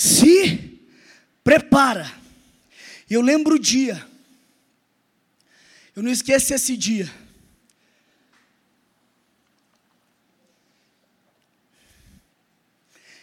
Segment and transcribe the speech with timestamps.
[0.00, 0.80] Se
[1.44, 2.10] prepara.
[3.10, 4.02] Eu lembro o dia.
[5.94, 7.06] Eu não esqueço esse dia.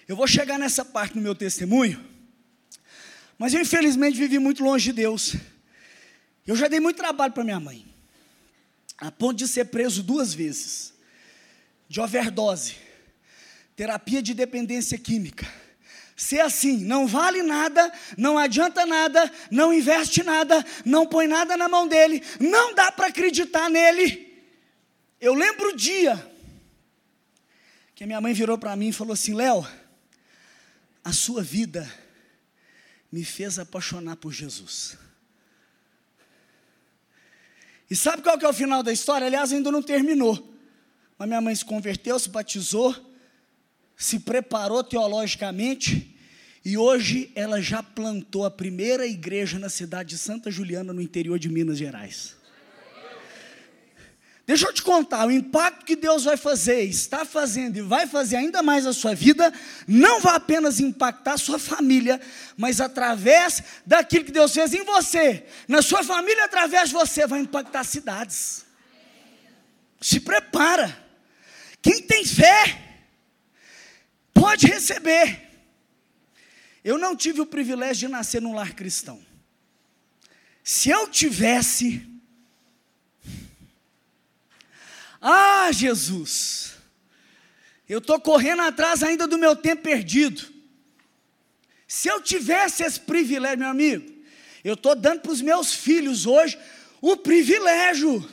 [0.08, 2.00] Eu vou chegar nessa parte no meu testemunho,
[3.40, 5.36] mas eu infelizmente vivi muito longe de Deus.
[6.46, 7.88] Eu já dei muito trabalho para minha mãe,
[9.00, 10.94] a ponto de ser preso duas vezes,
[11.90, 12.76] de overdose,
[13.76, 15.67] terapia de dependência química.
[16.18, 21.70] Ser assim, não vale nada, não adianta nada, não investe nada, não põe nada na
[21.70, 24.28] mão dele, não dá para acreditar nele.
[25.22, 26.16] Eu lembro o dia
[27.94, 29.64] que a minha mãe virou para mim e falou assim: Léo,
[31.04, 31.88] a sua vida
[33.12, 34.98] me fez apaixonar por Jesus.
[37.88, 39.28] E sabe qual que é o final da história?
[39.28, 40.52] Aliás, ainda não terminou.
[41.16, 42.96] Mas minha mãe se converteu, se batizou,
[43.98, 46.16] se preparou teologicamente,
[46.64, 51.40] e hoje ela já plantou a primeira igreja na cidade de Santa Juliana, no interior
[51.40, 52.38] de Minas Gerais.
[54.46, 58.38] Deixa eu te contar, o impacto que Deus vai fazer, está fazendo e vai fazer
[58.38, 59.52] ainda mais a sua vida,
[59.86, 62.22] não vai apenas impactar a sua família,
[62.56, 67.42] mas através daquilo que Deus fez em você, na sua família, através de você, vai
[67.42, 68.66] impactar cidades.
[70.00, 70.98] Se prepara.
[71.82, 72.87] Quem tem fé,
[74.40, 75.42] pode receber.
[76.84, 79.20] Eu não tive o privilégio de nascer num lar cristão.
[80.64, 82.06] Se eu tivesse,
[85.22, 86.76] ah, Jesus,
[87.88, 90.46] eu estou correndo atrás ainda do meu tempo perdido.
[91.88, 94.14] Se eu tivesse esse privilégio, meu amigo,
[94.64, 96.58] eu estou dando para os meus filhos hoje
[97.02, 98.28] o privilégio,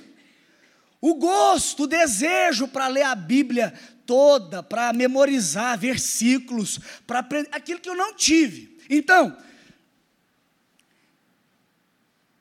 [1.00, 3.72] o gosto, o desejo para ler a Bíblia
[4.06, 8.78] toda, para memorizar versículos, para aprender aquilo que eu não tive.
[8.88, 9.36] Então,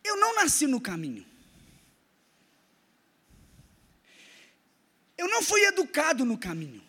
[0.03, 1.25] eu não nasci no caminho.
[5.17, 6.83] Eu não fui educado no caminho.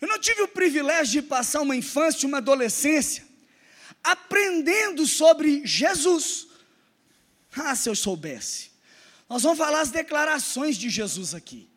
[0.00, 3.26] Eu não tive o privilégio de passar uma infância, uma adolescência,
[4.02, 6.46] aprendendo sobre Jesus.
[7.54, 8.70] Ah, se eu soubesse.
[9.28, 11.68] Nós vamos falar as declarações de Jesus aqui.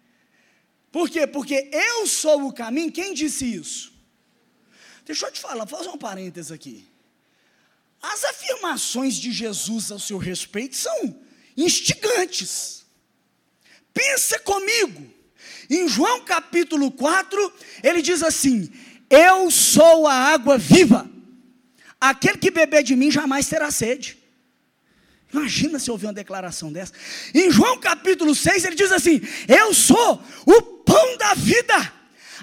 [0.91, 1.27] Por quê?
[1.27, 2.91] Porque eu sou o caminho.
[2.91, 3.93] Quem disse isso?
[5.05, 6.87] Deixa eu te falar, vou fazer um parênteses aqui.
[8.01, 11.19] As afirmações de Jesus ao seu respeito são
[11.57, 12.85] instigantes.
[13.93, 15.11] Pensa comigo.
[15.69, 18.71] Em João capítulo 4, ele diz assim:
[19.09, 21.09] Eu sou a água viva.
[21.99, 24.18] Aquele que beber de mim jamais terá sede.
[25.31, 26.93] Imagina se ouvir uma declaração dessa.
[27.33, 31.93] Em João capítulo 6, ele diz assim: Eu sou o pão da vida.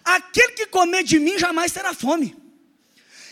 [0.05, 2.37] Aquele que comer de mim jamais terá fome.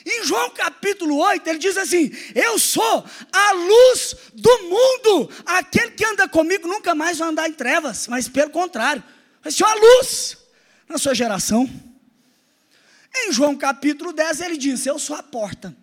[0.05, 5.31] Em João capítulo 8, ele diz assim: Eu sou a luz do mundo.
[5.47, 9.03] Aquele que anda comigo nunca mais vai andar em trevas, mas pelo contrário,
[9.41, 10.37] vai ser uma luz
[10.89, 11.71] na sua geração.
[13.17, 15.75] Em João capítulo 10, ele diz: Eu sou a porta.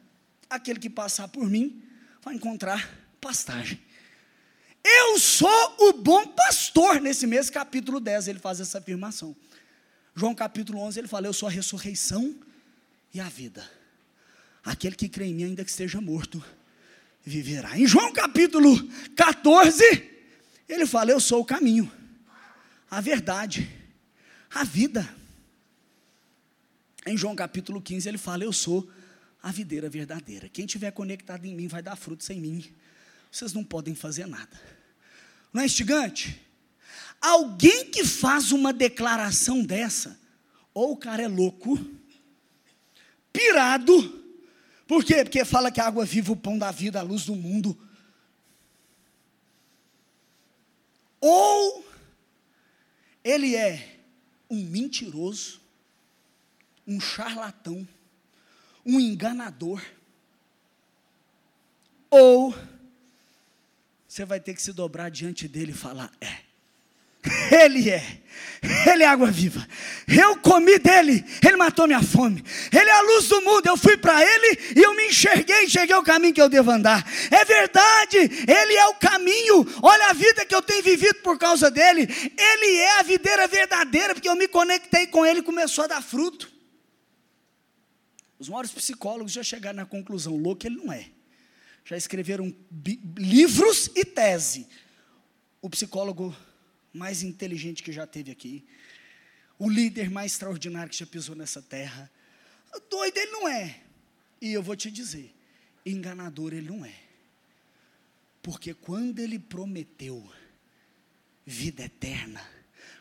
[0.50, 1.82] Aquele que passar por mim
[2.22, 3.80] vai encontrar pastagem.
[4.84, 7.00] Eu sou o bom pastor.
[7.00, 9.36] Nesse mesmo capítulo 10, ele faz essa afirmação.
[10.16, 12.36] João capítulo 11, ele fala: Eu sou a ressurreição
[13.14, 13.70] e a vida.
[14.64, 16.44] Aquele que crê em mim, ainda que esteja morto,
[17.24, 17.78] viverá.
[17.78, 18.76] Em João capítulo
[19.16, 19.84] 14,
[20.68, 21.90] ele fala: Eu sou o caminho,
[22.90, 23.70] a verdade,
[24.50, 25.08] a vida.
[27.06, 28.90] Em João capítulo 15, ele fala: Eu sou
[29.42, 30.50] a videira verdadeira.
[30.50, 32.64] Quem estiver conectado em mim vai dar fruto sem mim.
[33.32, 34.60] Vocês não podem fazer nada.
[35.54, 36.42] Não é instigante?
[37.22, 40.20] Alguém que faz uma declaração dessa,
[40.74, 41.80] ou o cara é louco,
[43.32, 44.22] pirado,
[44.88, 45.24] por quê?
[45.24, 47.78] Porque fala que a água viva, o pão da vida, a luz do mundo.
[51.22, 51.86] Ou
[53.24, 54.02] ele é
[54.50, 55.62] um mentiroso,
[56.86, 57.88] um charlatão,
[58.86, 59.82] um enganador.
[62.10, 62.54] Ou
[64.22, 66.52] você vai ter que se dobrar diante dele e falar: é
[67.64, 68.04] ele é,
[68.92, 69.66] Ele é água viva.
[70.08, 72.44] Eu comi dele, Ele matou minha fome.
[72.72, 73.66] Ele é a luz do mundo.
[73.68, 77.06] Eu fui para Ele e eu me enxerguei, enxerguei o caminho que eu devo andar.
[77.30, 79.68] É verdade, Ele é o caminho.
[79.84, 82.08] Olha a vida que eu tenho vivido por causa dele.
[82.38, 86.02] Ele é a videira verdadeira, porque eu me conectei com Ele e começou a dar
[86.02, 86.52] fruto.
[88.40, 91.06] Os maiores psicólogos já chegaram na conclusão: louco Ele não é.
[91.86, 92.56] Já escreveram
[93.18, 94.68] livros e tese.
[95.62, 96.36] O psicólogo
[96.94, 98.66] mais inteligente que já teve aqui,
[99.58, 102.12] o líder mais extraordinário que já pisou nessa terra,
[102.90, 103.82] Doido ele não é.
[104.42, 105.34] E eu vou te dizer,
[105.86, 106.96] enganador ele não é.
[108.42, 110.28] Porque quando ele prometeu
[111.46, 112.42] vida eterna,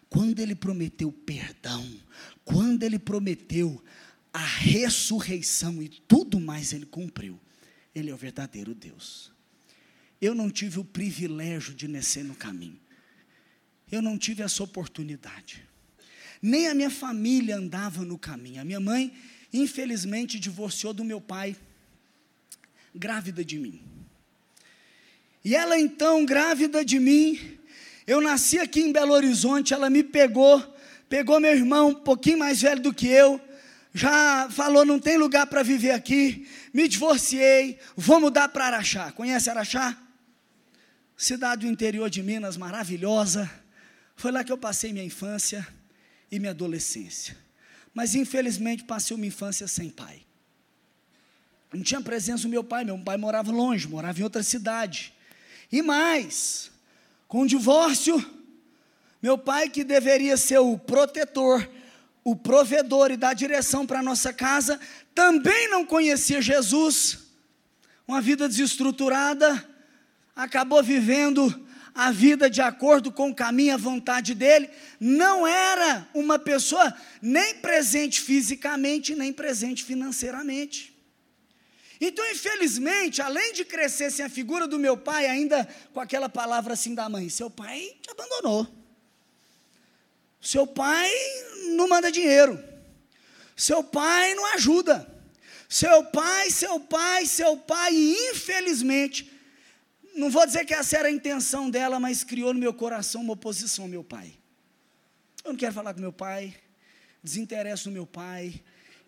[0.09, 1.89] quando ele prometeu perdão,
[2.45, 3.83] quando ele prometeu
[4.33, 7.41] a ressurreição e tudo mais ele cumpriu.
[8.01, 9.31] Ele é o verdadeiro Deus.
[10.21, 12.79] Eu não tive o privilégio de nascer no caminho.
[13.91, 15.63] Eu não tive essa oportunidade.
[16.43, 18.61] Nem a minha família andava no caminho.
[18.61, 19.13] A minha mãe,
[19.53, 21.57] infelizmente, divorciou do meu pai,
[22.95, 23.81] grávida de mim.
[25.45, 27.59] E ela então, grávida de mim,
[28.07, 30.63] eu nasci aqui em Belo Horizonte, ela me pegou,
[31.09, 33.41] pegou meu irmão, um pouquinho mais velho do que eu,
[33.93, 39.11] já falou, não tem lugar para viver aqui, me divorciei, vou mudar para Araxá.
[39.13, 39.97] Conhece Araxá?
[41.17, 43.51] Cidade do interior de Minas, maravilhosa.
[44.17, 45.67] Foi lá que eu passei minha infância
[46.31, 47.37] e minha adolescência.
[47.93, 50.23] Mas infelizmente passei uma infância sem pai.
[51.73, 55.13] Não tinha presença do meu pai, meu pai morava longe, morava em outra cidade.
[55.71, 56.71] E mais,
[57.29, 58.25] com o divórcio,
[59.23, 61.69] meu pai, que deveria ser o protetor,
[62.31, 64.79] o provedor e dar direção para a nossa casa,
[65.15, 67.19] também não conhecia Jesus,
[68.07, 69.69] uma vida desestruturada,
[70.35, 76.39] acabou vivendo a vida de acordo com o caminho, a vontade dele, não era uma
[76.39, 80.97] pessoa nem presente fisicamente, nem presente financeiramente.
[82.01, 86.75] Então, infelizmente, além de crescer sem a figura do meu pai, ainda com aquela palavra
[86.75, 88.80] assim da mãe, seu pai te abandonou.
[90.41, 91.11] Seu pai
[91.77, 92.63] não manda dinheiro.
[93.57, 95.07] Seu pai não ajuda.
[95.69, 99.31] Seu pai, seu pai, seu pai, e infelizmente,
[100.17, 103.35] não vou dizer que essa era a intenção dela, mas criou no meu coração uma
[103.35, 104.35] oposição ao meu pai.
[105.45, 106.57] Eu não quero falar com meu pai,
[107.23, 108.61] desinteresso no meu pai,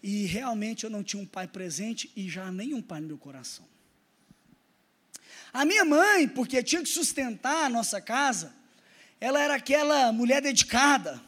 [0.02, 3.66] e realmente eu não tinha um pai presente e já nenhum pai no meu coração.
[5.52, 8.54] A minha mãe, porque tinha que sustentar a nossa casa,
[9.22, 11.22] ela era aquela mulher dedicada.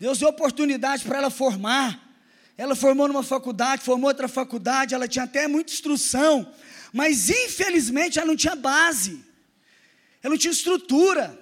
[0.00, 2.02] Deus deu oportunidade para ela formar.
[2.58, 6.52] Ela formou numa faculdade, formou outra faculdade, ela tinha até muita instrução,
[6.92, 9.24] mas infelizmente ela não tinha base,
[10.20, 11.38] ela não tinha estrutura,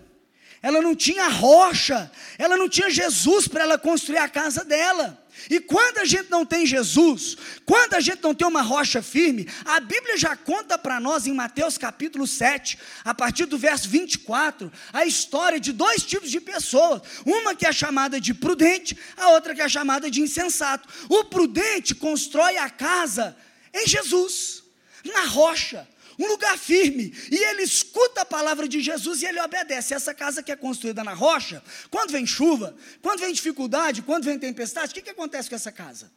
[0.60, 5.23] ela não tinha rocha, ela não tinha Jesus para ela construir a casa dela.
[5.50, 7.36] E quando a gente não tem Jesus,
[7.66, 11.32] quando a gente não tem uma rocha firme, a Bíblia já conta para nós em
[11.32, 17.02] Mateus capítulo 7, a partir do verso 24, a história de dois tipos de pessoas:
[17.26, 20.88] uma que é chamada de prudente, a outra que é chamada de insensato.
[21.08, 23.36] O prudente constrói a casa
[23.72, 24.62] em Jesus,
[25.04, 25.86] na rocha
[26.18, 29.94] um lugar firme, e ele escuta a palavra de Jesus e ele obedece.
[29.94, 34.38] Essa casa que é construída na rocha, quando vem chuva, quando vem dificuldade, quando vem
[34.38, 36.10] tempestade, o que, que acontece com essa casa?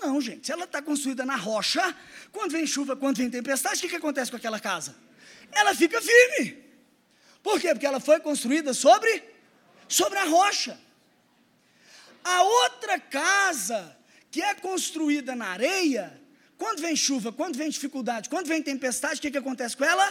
[0.00, 1.96] Não, gente, se ela está construída na rocha,
[2.30, 4.94] quando vem chuva, quando vem tempestade, o que, que acontece com aquela casa?
[5.50, 6.64] Ela fica firme.
[7.42, 7.68] Por quê?
[7.72, 9.22] Porque ela foi construída sobre,
[9.88, 10.78] sobre a rocha.
[12.22, 13.96] A outra casa
[14.30, 16.19] que é construída na areia,
[16.60, 20.06] quando vem chuva, quando vem dificuldade, quando vem tempestade, o que, que acontece com ela?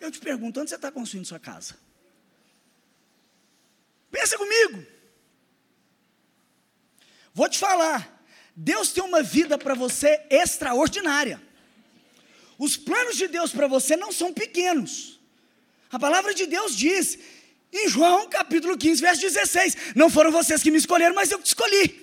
[0.00, 1.76] Eu te pergunto, onde você está construindo sua casa?
[4.08, 4.86] Pensa comigo.
[7.34, 8.24] Vou te falar.
[8.54, 11.42] Deus tem uma vida para você extraordinária.
[12.56, 15.18] Os planos de Deus para você não são pequenos.
[15.90, 17.18] A palavra de Deus diz,
[17.72, 21.46] em João capítulo 15, verso 16: Não foram vocês que me escolheram, mas eu te
[21.46, 22.01] escolhi.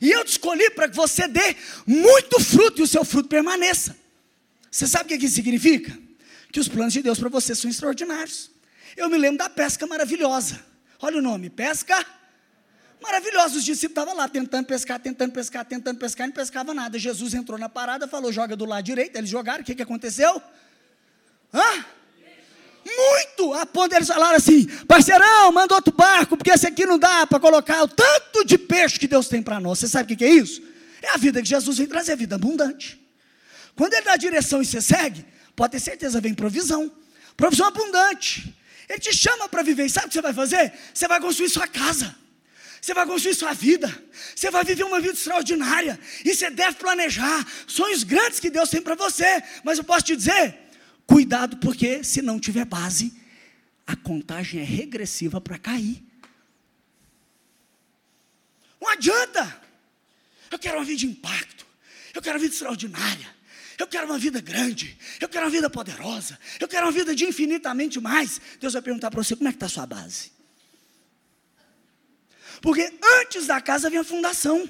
[0.00, 1.56] E eu te escolhi para que você dê
[1.86, 3.96] muito fruto e o seu fruto permaneça.
[4.70, 5.96] Você sabe o que isso significa?
[6.52, 8.50] Que os planos de Deus para você são extraordinários.
[8.96, 10.64] Eu me lembro da pesca maravilhosa.
[11.00, 12.04] Olha o nome, pesca
[13.02, 13.56] maravilhosa.
[13.56, 16.98] Os discípulos estavam lá tentando pescar, tentando pescar, tentando pescar, e não pescava nada.
[16.98, 19.16] Jesus entrou na parada, falou: joga do lado direito.
[19.16, 20.40] Eles jogaram, o que, que aconteceu?
[21.52, 21.84] Hã?
[23.00, 27.26] Muito, a ponto deles falaram assim: parceirão, manda outro barco, porque esse aqui não dá
[27.26, 29.78] para colocar o tanto de peixe que Deus tem para nós.
[29.78, 30.62] Você sabe o que é isso?
[31.00, 33.00] É a vida que Jesus vem trazer, a vida abundante.
[33.74, 35.24] Quando Ele dá direção e você segue,
[35.56, 36.92] pode ter certeza, vem provisão.
[37.36, 38.54] Provisão abundante.
[38.88, 39.86] Ele te chama para viver.
[39.86, 40.72] E sabe o que você vai fazer?
[40.92, 42.14] Você vai construir sua casa.
[42.82, 43.90] Você vai construir sua vida.
[44.34, 45.98] Você vai viver uma vida extraordinária.
[46.24, 49.42] E você deve planejar sonhos grandes que Deus tem para você.
[49.64, 50.58] Mas eu posso te dizer,
[51.10, 53.12] Cuidado, porque se não tiver base,
[53.84, 56.00] a contagem é regressiva para cair.
[58.80, 59.60] Não adianta.
[60.52, 61.66] Eu quero uma vida de impacto.
[62.14, 63.28] Eu quero uma vida extraordinária.
[63.76, 64.96] Eu quero uma vida grande.
[65.20, 66.38] Eu quero uma vida poderosa.
[66.60, 68.40] Eu quero uma vida de infinitamente mais.
[68.60, 70.30] Deus vai perguntar para você: como é que está a sua base?
[72.62, 72.88] Porque
[73.20, 74.68] antes da casa vem a fundação.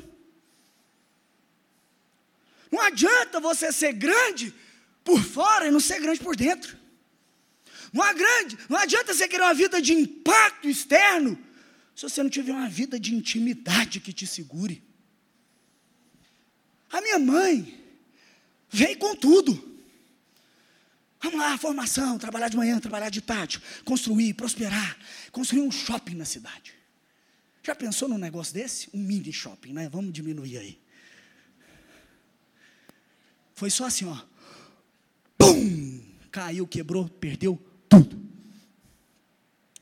[2.72, 4.54] Não adianta você ser grande
[5.10, 6.78] por fora e não ser grande por dentro.
[7.92, 11.36] Não, há grande, não adianta você querer uma vida de impacto externo
[11.96, 14.80] se você não tiver uma vida de intimidade que te segure.
[16.92, 17.76] A minha mãe
[18.68, 19.68] veio com tudo.
[21.20, 24.96] Vamos lá, formação, trabalhar de manhã, trabalhar de tarde, construir, prosperar,
[25.32, 26.72] construir um shopping na cidade.
[27.62, 28.88] Já pensou num negócio desse?
[28.94, 29.88] Um mini shopping, né?
[29.88, 30.80] Vamos diminuir aí.
[33.54, 34.29] Foi só assim, ó.
[35.52, 36.00] Pum!
[36.30, 38.20] Caiu, quebrou, perdeu tudo.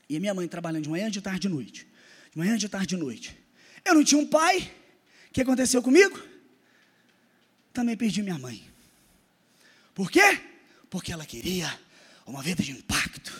[0.09, 1.87] E minha mãe trabalhando de manhã, de tarde, de noite.
[2.31, 3.37] De manhã, de tarde, de noite.
[3.85, 4.71] Eu não tinha um pai.
[5.29, 6.19] O que aconteceu comigo?
[7.71, 8.67] Também perdi minha mãe.
[9.93, 10.41] Por quê?
[10.89, 11.79] Porque ela queria
[12.25, 13.39] uma vida de impacto.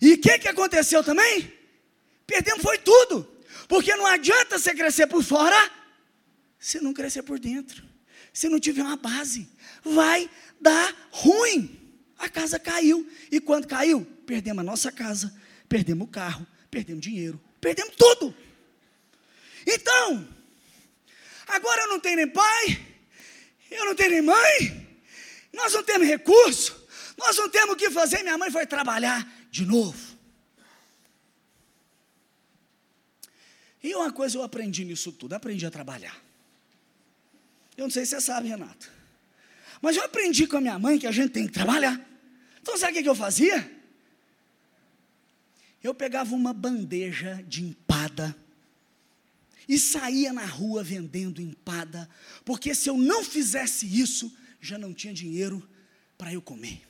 [0.00, 1.52] E o que, que aconteceu também?
[2.26, 3.28] Perdemos foi tudo.
[3.66, 5.70] Porque não adianta você crescer por fora
[6.58, 7.89] se não crescer por dentro.
[8.32, 9.48] Se não tiver uma base,
[9.84, 11.78] vai dar ruim.
[12.18, 13.08] A casa caiu.
[13.30, 15.34] E quando caiu, perdemos a nossa casa,
[15.68, 18.34] perdemos o carro, perdemos dinheiro, perdemos tudo.
[19.66, 20.28] Então,
[21.48, 22.86] agora eu não tenho nem pai,
[23.70, 24.98] eu não tenho nem mãe,
[25.52, 28.22] nós não temos recurso, nós não temos o que fazer.
[28.22, 30.10] Minha mãe foi trabalhar de novo.
[33.82, 36.29] E uma coisa eu aprendi nisso tudo, aprendi a trabalhar.
[37.80, 38.92] Eu não sei se você sabe, Renato.
[39.80, 41.98] Mas eu aprendi com a minha mãe que a gente tem que trabalhar.
[42.60, 43.80] Então sabe o que eu fazia?
[45.82, 48.36] Eu pegava uma bandeja de empada
[49.66, 52.06] e saía na rua vendendo empada,
[52.44, 55.66] porque se eu não fizesse isso, já não tinha dinheiro
[56.18, 56.86] para eu comer.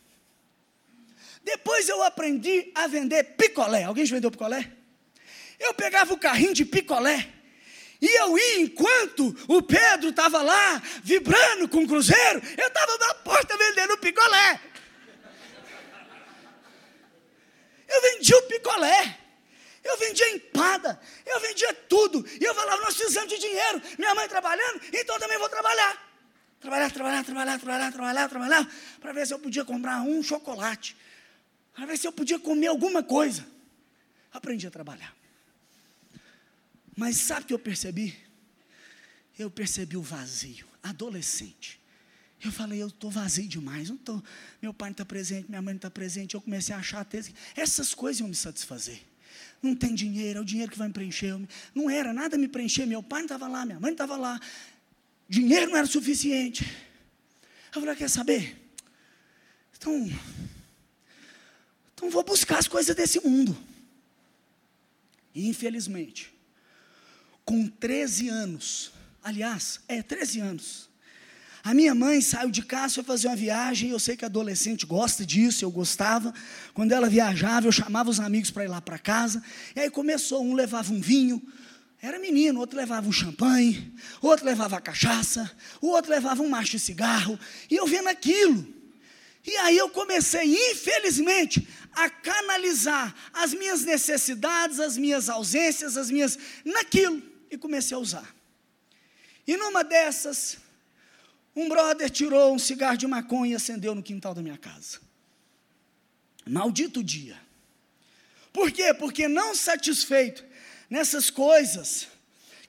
[1.44, 3.85] Depois eu aprendi a vender picolé.
[3.85, 4.73] Alguém já vendeu picolé?
[5.56, 7.39] Eu pegava o carrinho de picolé
[8.00, 13.14] e eu ia enquanto o Pedro estava lá vibrando com o cruzeiro, eu estava na
[13.14, 14.61] porta vendendo picolé.
[17.88, 19.19] Eu vendia o picolé.
[19.83, 22.25] Eu vendia empada, eu vendia tudo.
[22.38, 23.83] E eu falava, nós precisamos de dinheiro.
[23.99, 26.11] Minha mãe trabalhando, então também vou trabalhar.
[26.61, 30.95] Trabalhar, trabalhar, trabalhar, trabalhar, trabalhar, trabalhar, para ver se eu podia comprar um chocolate,
[31.73, 33.47] para ver se eu podia comer alguma coisa.
[34.30, 35.20] Aprendi a trabalhar.
[37.00, 38.14] Mas sabe o que eu percebi?
[39.38, 41.80] Eu percebi o vazio, adolescente.
[42.45, 44.23] Eu falei, eu estou vazio demais, não tô,
[44.61, 46.35] meu pai não está presente, minha mãe não está presente.
[46.35, 47.23] Eu comecei a achar até
[47.57, 49.00] essas coisas iam me satisfazer.
[49.62, 51.35] Não tem dinheiro, é o dinheiro que vai me preencher.
[51.75, 52.85] Não era, nada me preencher.
[52.85, 54.38] Meu pai não estava lá, minha mãe não estava lá
[55.26, 56.64] dinheiro não era suficiente.
[57.75, 58.61] Eu falei, quer saber?
[59.75, 60.11] Então,
[61.95, 63.57] então vou buscar as coisas desse mundo.
[65.35, 66.30] E infelizmente,
[67.50, 68.92] com 13 anos,
[69.25, 70.88] aliás, é 13 anos,
[71.64, 75.26] a minha mãe saiu de casa, foi fazer uma viagem, eu sei que adolescente gosta
[75.26, 76.33] disso, eu gostava.
[76.73, 79.42] Quando ela viajava, eu chamava os amigos para ir lá para casa.
[79.75, 81.42] E aí começou, um levava um vinho,
[82.00, 83.92] era menino, outro levava um champanhe,
[84.23, 87.37] outro levava cachaça, o outro levava um macho de cigarro,
[87.69, 88.64] e eu vendo aquilo.
[89.45, 96.38] E aí eu comecei, infelizmente, a canalizar as minhas necessidades, as minhas ausências, as minhas
[96.64, 98.35] naquilo, e comecei a usar.
[99.47, 100.59] E numa dessas,
[101.54, 105.00] um brother tirou um cigarro de maconha e acendeu no quintal da minha casa.
[106.47, 107.40] Maldito dia.
[108.52, 108.95] Por quê?
[108.95, 110.45] Porque não satisfeito
[110.88, 112.09] nessas coisas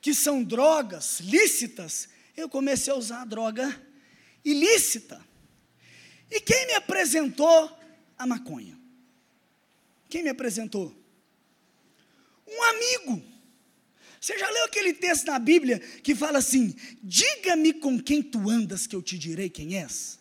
[0.01, 3.79] que são drogas lícitas, eu comecei a usar a droga
[4.43, 5.23] ilícita.
[6.29, 7.77] E quem me apresentou
[8.17, 8.77] a maconha?
[10.09, 10.95] Quem me apresentou?
[12.47, 13.30] Um amigo.
[14.21, 18.85] Você já leu aquele texto na Bíblia que fala assim: Diga-me com quem tu andas,
[18.85, 20.19] que eu te direi quem és?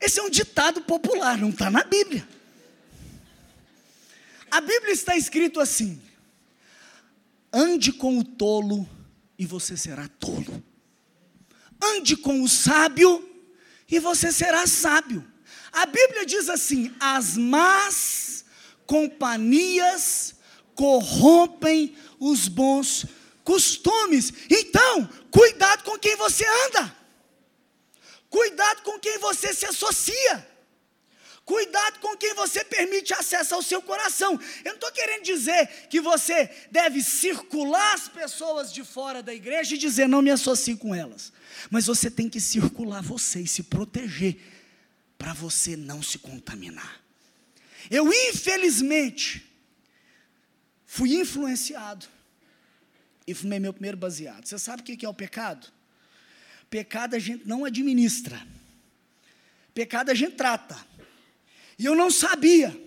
[0.00, 2.28] Esse é um ditado popular, não está na Bíblia.
[4.48, 6.00] A Bíblia está escrito assim:
[7.52, 8.88] ande com o tolo
[9.36, 10.62] e você será tolo.
[11.82, 13.28] Ande com o sábio
[13.90, 15.33] e você será sábio.
[15.74, 18.44] A Bíblia diz assim: as más
[18.86, 20.34] companhias
[20.74, 23.06] corrompem os bons
[23.42, 24.32] costumes.
[24.48, 26.96] Então, cuidado com quem você anda.
[28.30, 30.54] Cuidado com quem você se associa.
[31.44, 34.40] Cuidado com quem você permite acesso ao seu coração.
[34.64, 39.74] Eu não estou querendo dizer que você deve circular as pessoas de fora da igreja
[39.74, 41.32] e dizer não me associe com elas.
[41.70, 44.38] Mas você tem que circular você e se proteger
[45.24, 47.02] para você não se contaminar.
[47.90, 49.50] Eu, infelizmente,
[50.84, 52.04] fui influenciado
[53.26, 54.44] e fumei meu primeiro baseado.
[54.44, 55.72] Você sabe o que é o pecado?
[56.68, 58.38] Pecado a gente não administra.
[59.72, 60.76] Pecado a gente trata.
[61.78, 62.78] E eu não sabia.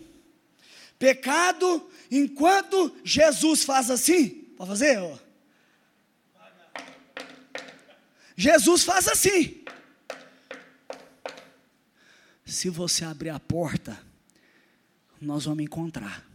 [0.99, 4.99] Pecado, enquanto Jesus faz assim, pode fazer?
[4.99, 5.17] Ó.
[8.35, 9.65] Jesus faz assim.
[12.47, 13.99] Se você abrir a porta,
[15.19, 16.25] nós vamos encontrar.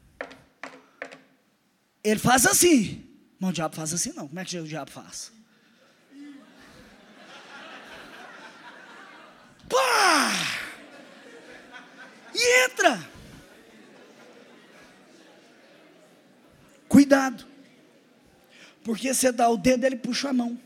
[2.05, 3.09] Ele faz assim.
[3.41, 4.29] Mas o diabo faz assim não.
[4.29, 5.33] Como é que o diabo faz?
[9.71, 10.33] Pá!
[12.35, 13.11] E entra.
[16.89, 17.47] Cuidado.
[18.85, 20.61] Porque você dá o dedo, ele puxa a mão.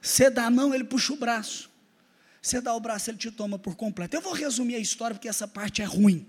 [0.00, 1.71] Você dá a mão, ele puxa o braço.
[2.42, 4.16] Você dá o braço, ele te toma por completo.
[4.16, 6.26] Eu vou resumir a história porque essa parte é ruim.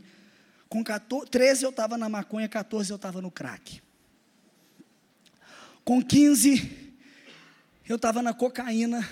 [0.70, 3.82] Com 14, 13 eu estava na maconha, 14 eu estava no crack.
[5.84, 6.94] Com 15
[7.90, 9.10] eu estava na cocaína.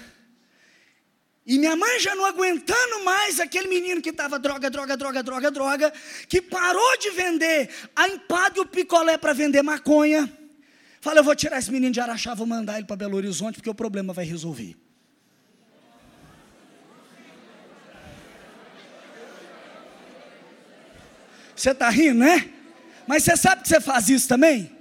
[1.44, 5.52] E minha mãe já não aguentando mais aquele menino que estava droga, droga, droga, droga,
[5.52, 5.94] droga,
[6.30, 10.32] que parou de vender a empada e o picolé para vender maconha.
[11.02, 13.70] Fala, eu vou tirar esse menino de Araxá, vou mandar ele para Belo Horizonte, porque
[13.70, 14.78] o problema vai resolver.
[21.62, 22.50] Você está rindo, né?
[23.06, 24.76] Mas você sabe que você faz isso também?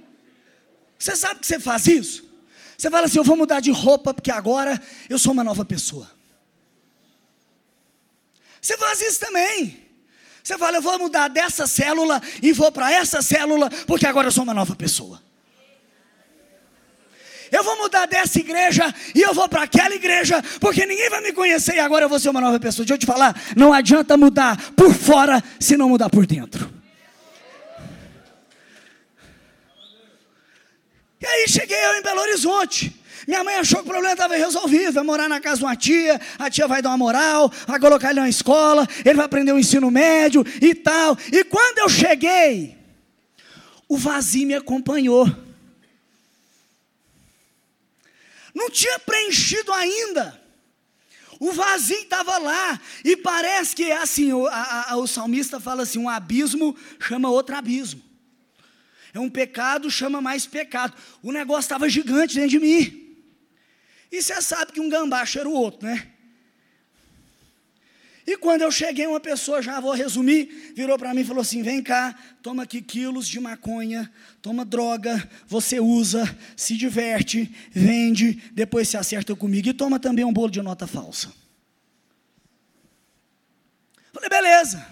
[0.97, 2.27] Você sabe que você faz isso?
[2.75, 6.09] Você fala assim: eu vou mudar de roupa, porque agora eu sou uma nova pessoa.
[8.59, 9.87] Você faz isso também.
[10.43, 14.31] Você fala: eu vou mudar dessa célula e vou para essa célula, porque agora eu
[14.31, 15.21] sou uma nova pessoa
[17.51, 21.33] eu vou mudar dessa igreja e eu vou para aquela igreja, porque ninguém vai me
[21.33, 22.85] conhecer e agora eu vou ser uma nova pessoa.
[22.85, 26.71] Deixa eu te falar, não adianta mudar por fora se não mudar por dentro.
[31.19, 32.99] E aí cheguei eu em Belo Horizonte.
[33.27, 34.93] Minha mãe achou que o problema estava resolvido.
[34.93, 38.11] Vai morar na casa de uma tia, a tia vai dar uma moral, vai colocar
[38.11, 41.17] ele na escola, ele vai aprender o ensino médio e tal.
[41.31, 42.77] E quando eu cheguei,
[43.87, 45.29] o vazio me acompanhou
[48.53, 50.39] não tinha preenchido ainda.
[51.39, 55.83] O vazio estava lá, e parece que é assim, o, a, a, o salmista fala
[55.83, 58.01] assim: um abismo chama outro abismo.
[59.13, 60.93] É um pecado, chama mais pecado.
[61.21, 63.17] O negócio estava gigante dentro de mim.
[64.11, 66.10] E você sabe que um gambá cheira o outro, né?
[68.31, 71.61] E quando eu cheguei, uma pessoa, já vou resumir, virou para mim e falou assim:
[71.61, 74.09] vem cá, toma aqui quilos de maconha,
[74.41, 76.23] toma droga, você usa,
[76.55, 81.29] se diverte, vende, depois se acerta comigo e toma também um bolo de nota falsa.
[84.13, 84.87] Falei, beleza.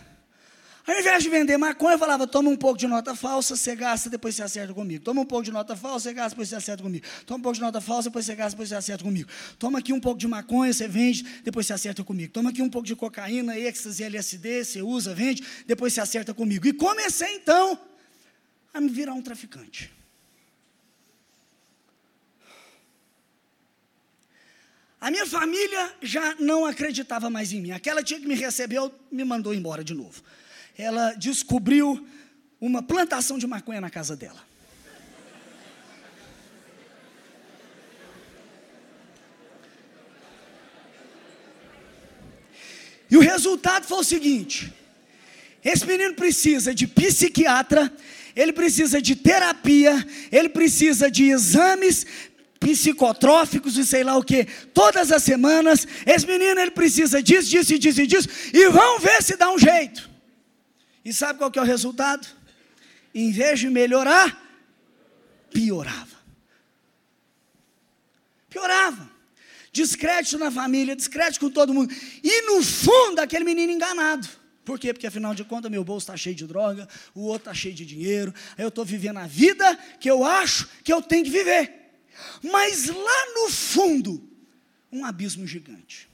[0.90, 4.10] Ao invés de vender maconha, eu falava: toma um pouco de nota falsa, você gasta,
[4.10, 5.04] depois você acerta comigo.
[5.04, 7.06] Toma um pouco de nota falsa, você gasta, depois você acerta comigo.
[7.28, 9.30] Toma um pouco de nota falsa, depois você gasta, depois você acerta comigo.
[9.60, 12.34] Toma aqui um pouco de maconha, você vende, depois você acerta comigo.
[12.34, 16.66] Toma aqui um pouco de cocaína, êxtase, LSD, você usa, vende, depois você acerta comigo.
[16.66, 17.80] E comecei então
[18.74, 19.94] a me virar um traficante.
[25.00, 27.72] A minha família já não acreditava mais em mim.
[27.74, 30.24] Aquela tia que me recebeu me mandou embora de novo
[30.80, 32.08] ela descobriu
[32.60, 34.48] uma plantação de maconha na casa dela.
[43.12, 44.74] E o resultado foi o seguinte:
[45.62, 47.92] esse menino precisa de psiquiatra,
[48.34, 52.06] ele precisa de terapia, ele precisa de exames
[52.58, 55.86] psicotróficos e sei lá o que, todas as semanas.
[56.06, 59.52] Esse menino ele precisa disso, disso e disso e disso, e vão ver se dá
[59.52, 60.09] um jeito.
[61.04, 62.28] E sabe qual que é o resultado?
[63.14, 64.40] Em vez de melhorar,
[65.52, 66.18] piorava.
[68.50, 69.10] Piorava.
[69.72, 71.94] Descrédito na família, descrédito com todo mundo.
[72.24, 74.28] E no fundo, aquele menino enganado.
[74.66, 74.94] Por quê?
[74.94, 77.86] Porque afinal de contas, meu bolso está cheio de droga, o outro está cheio de
[77.86, 81.74] dinheiro, aí eu estou vivendo a vida que eu acho que eu tenho que viver.
[82.44, 84.30] Mas lá no fundo,
[84.92, 86.08] um abismo gigante.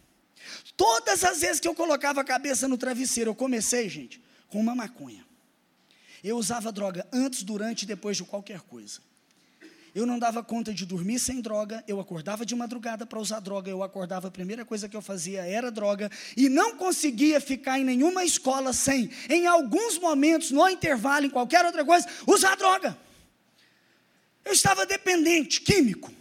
[0.78, 4.76] Todas as vezes que eu colocava a cabeça no travesseiro, eu comecei, gente, com uma
[4.76, 5.26] maconha.
[6.24, 9.00] Eu usava droga antes, durante e depois de qualquer coisa.
[9.94, 13.70] Eu não dava conta de dormir sem droga, eu acordava de madrugada para usar droga,
[13.70, 17.86] eu acordava, a primeira coisa que eu fazia era droga, e não conseguia ficar em
[17.86, 22.98] nenhuma escola sem, em alguns momentos, no intervalo, em qualquer outra coisa, usar droga.
[24.44, 26.12] Eu estava dependente, químico,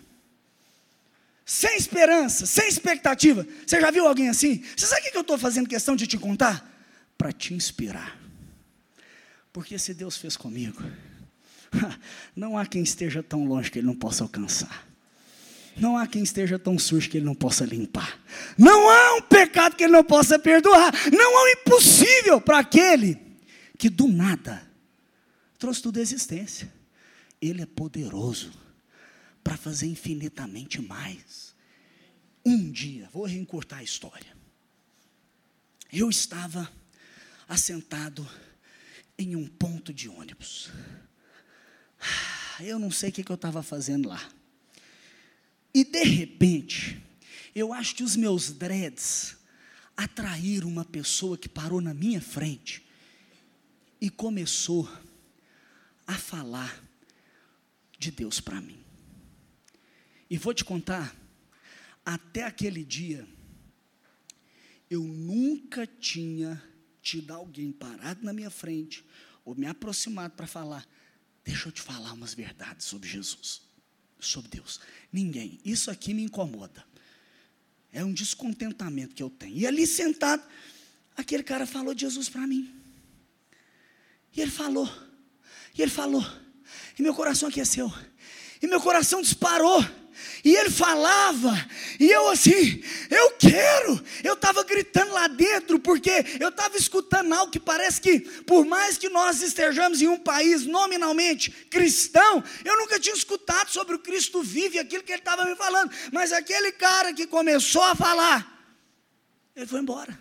[1.45, 3.45] sem esperança, sem expectativa.
[3.67, 4.65] Você já viu alguém assim?
[4.77, 6.74] Você sabe o que eu estou fazendo questão de te contar?
[7.17, 8.19] Para te inspirar.
[9.53, 10.83] Porque se Deus fez comigo,
[12.35, 14.87] Não há quem esteja tão longe que ele não possa alcançar.
[15.77, 18.21] Não há quem esteja tão sujo que ele não possa limpar.
[18.57, 20.93] Não há um pecado que ele não possa perdoar.
[21.13, 23.21] Não há um impossível para aquele
[23.77, 24.71] que do nada
[25.59, 26.73] trouxe tudo à existência.
[27.41, 28.53] Ele é poderoso
[29.43, 31.55] para fazer infinitamente mais.
[32.47, 34.35] Um dia, vou reencortar a história.
[35.93, 36.71] Eu estava
[37.49, 38.29] assentado
[39.19, 40.71] em um ponto de ônibus.
[42.61, 44.31] Eu não sei o que, eu estava fazendo lá.
[45.73, 47.03] E de repente,
[47.55, 49.37] eu acho que os meus dreads
[49.97, 52.85] atraíram uma pessoa que parou na minha frente
[54.01, 54.89] e começou
[56.07, 56.83] a falar
[57.99, 58.85] de Deus para mim.
[60.29, 61.15] E vou te contar,
[62.05, 63.27] até aquele dia,
[64.91, 66.63] eu nunca tinha
[67.05, 69.05] tido alguém parado na minha frente,
[69.45, 70.85] ou me aproximado para falar,
[71.45, 73.61] deixa eu te falar umas verdades sobre Jesus,
[74.19, 74.81] sobre Deus.
[75.13, 75.61] Ninguém.
[75.63, 76.83] Isso aqui me incomoda.
[77.93, 79.59] É um descontentamento que eu tenho.
[79.59, 80.43] E ali sentado,
[81.15, 82.75] aquele cara falou de Jesus para mim.
[84.35, 84.91] E ele falou,
[85.77, 86.25] e ele falou,
[86.99, 87.93] e meu coração aqueceu,
[88.61, 89.81] e meu coração disparou.
[90.45, 91.53] E ele falava,
[91.99, 94.03] e eu assim, eu quero.
[94.23, 98.99] Eu estava gritando lá dentro, porque eu estava escutando algo que parece que, por mais
[98.99, 104.43] que nós estejamos em um país nominalmente cristão, eu nunca tinha escutado sobre o Cristo
[104.43, 105.93] vive, aquilo que ele estava me falando.
[106.13, 108.67] Mas aquele cara que começou a falar,
[109.55, 110.19] ele foi embora.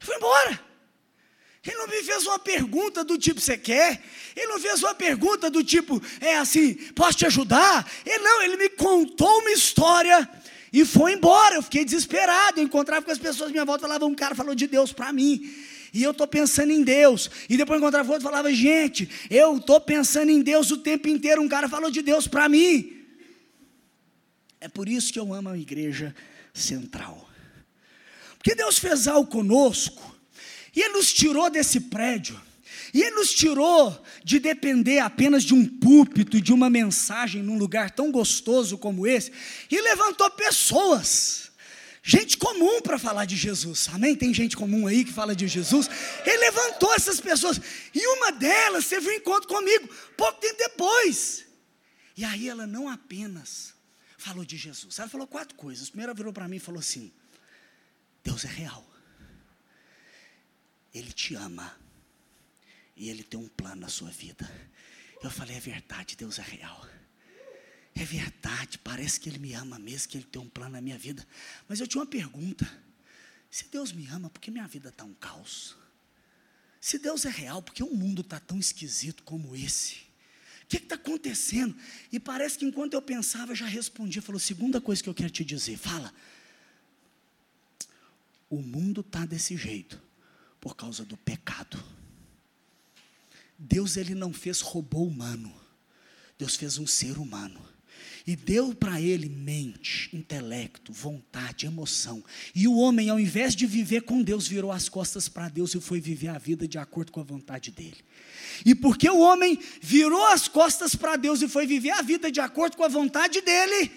[0.00, 0.67] Ele foi embora.
[1.68, 4.02] Ele não me fez uma pergunta do tipo, você quer?
[4.34, 7.86] Ele não fez uma pergunta do tipo, é assim, posso te ajudar?
[8.06, 10.26] Ele não, ele me contou uma história
[10.72, 11.56] e foi embora.
[11.56, 12.58] Eu fiquei desesperado.
[12.58, 15.12] Eu encontrava com as pessoas à minha volta, falava, um cara falou de Deus para
[15.12, 15.54] mim.
[15.92, 17.30] E eu estou pensando em Deus.
[17.50, 21.42] E depois encontrava outro falava, gente, eu estou pensando em Deus o tempo inteiro.
[21.42, 22.96] Um cara falou de Deus para mim.
[24.58, 26.14] É por isso que eu amo a igreja
[26.54, 27.28] central.
[28.38, 30.17] Porque Deus fez algo conosco
[30.74, 32.40] e Ele nos tirou desse prédio.
[32.92, 37.90] E Ele nos tirou de depender apenas de um púlpito de uma mensagem num lugar
[37.90, 39.30] tão gostoso como esse.
[39.70, 41.50] E levantou pessoas,
[42.02, 43.88] gente comum para falar de Jesus.
[43.92, 44.16] Amém?
[44.16, 45.88] Tem gente comum aí que fala de Jesus.
[46.24, 47.60] Ele levantou essas pessoas.
[47.94, 51.44] E uma delas teve um encontro comigo pouco tempo depois.
[52.16, 53.74] E aí ela não apenas
[54.16, 55.88] falou de Jesus, ela falou quatro coisas.
[55.88, 57.12] Primeiro ela virou para mim e falou assim:
[58.24, 58.87] Deus é real.
[60.98, 61.78] Ele te ama.
[62.96, 64.50] E Ele tem um plano na sua vida.
[65.22, 66.88] Eu falei, é verdade, Deus é real.
[67.94, 70.96] É verdade, parece que Ele me ama mesmo, que Ele tem um plano na minha
[70.96, 71.26] vida.
[71.68, 72.64] Mas eu tinha uma pergunta:
[73.50, 75.76] se Deus me ama, por que minha vida está um caos?
[76.80, 79.96] Se Deus é real, por que o mundo está tão esquisito como esse?
[80.62, 81.76] O que está acontecendo?
[82.12, 84.22] E parece que enquanto eu pensava, eu já respondia.
[84.22, 86.12] Falou: segunda coisa que eu quero te dizer, fala.
[88.48, 90.00] O mundo está desse jeito,
[90.60, 91.82] por causa do pecado.
[93.58, 95.52] Deus ele não fez robô humano.
[96.38, 97.60] Deus fez um ser humano
[98.28, 102.22] e deu para ele mente, intelecto, vontade, emoção.
[102.54, 105.80] E o homem, ao invés de viver com Deus, virou as costas para Deus e
[105.80, 108.04] foi viver a vida de acordo com a vontade dele.
[108.66, 112.38] E porque o homem virou as costas para Deus e foi viver a vida de
[112.38, 113.90] acordo com a vontade dele,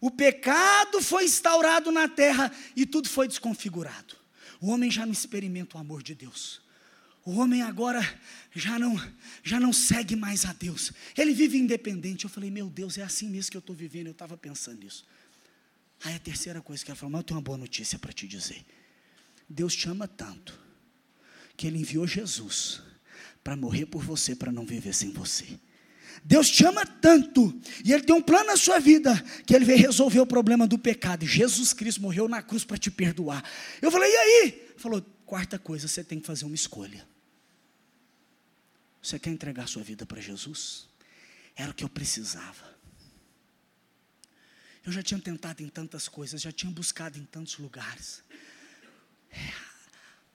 [0.00, 4.16] o pecado foi instaurado na terra e tudo foi desconfigurado.
[4.62, 6.62] O homem já não experimenta o amor de Deus.
[7.24, 8.00] O homem agora
[8.54, 8.94] já não,
[9.42, 10.92] já não segue mais a Deus.
[11.18, 12.24] Ele vive independente.
[12.24, 14.06] Eu falei, meu Deus, é assim mesmo que eu estou vivendo.
[14.06, 15.04] Eu estava pensando nisso.
[16.04, 18.28] Aí a terceira coisa que ela falou, mas eu tenho uma boa notícia para te
[18.28, 18.64] dizer.
[19.48, 20.56] Deus te ama tanto
[21.56, 22.80] que Ele enviou Jesus
[23.42, 25.58] para morrer por você, para não viver sem você.
[26.24, 27.52] Deus te ama tanto,
[27.84, 29.12] e Ele tem um plano na sua vida,
[29.44, 31.26] que Ele veio resolver o problema do pecado.
[31.26, 33.44] Jesus Cristo morreu na cruz para te perdoar.
[33.80, 34.66] Eu falei, e aí?
[34.70, 37.06] Ele falou, quarta coisa, você tem que fazer uma escolha.
[39.02, 40.86] Você quer entregar sua vida para Jesus?
[41.56, 42.72] Era o que eu precisava.
[44.84, 48.22] Eu já tinha tentado em tantas coisas, já tinha buscado em tantos lugares.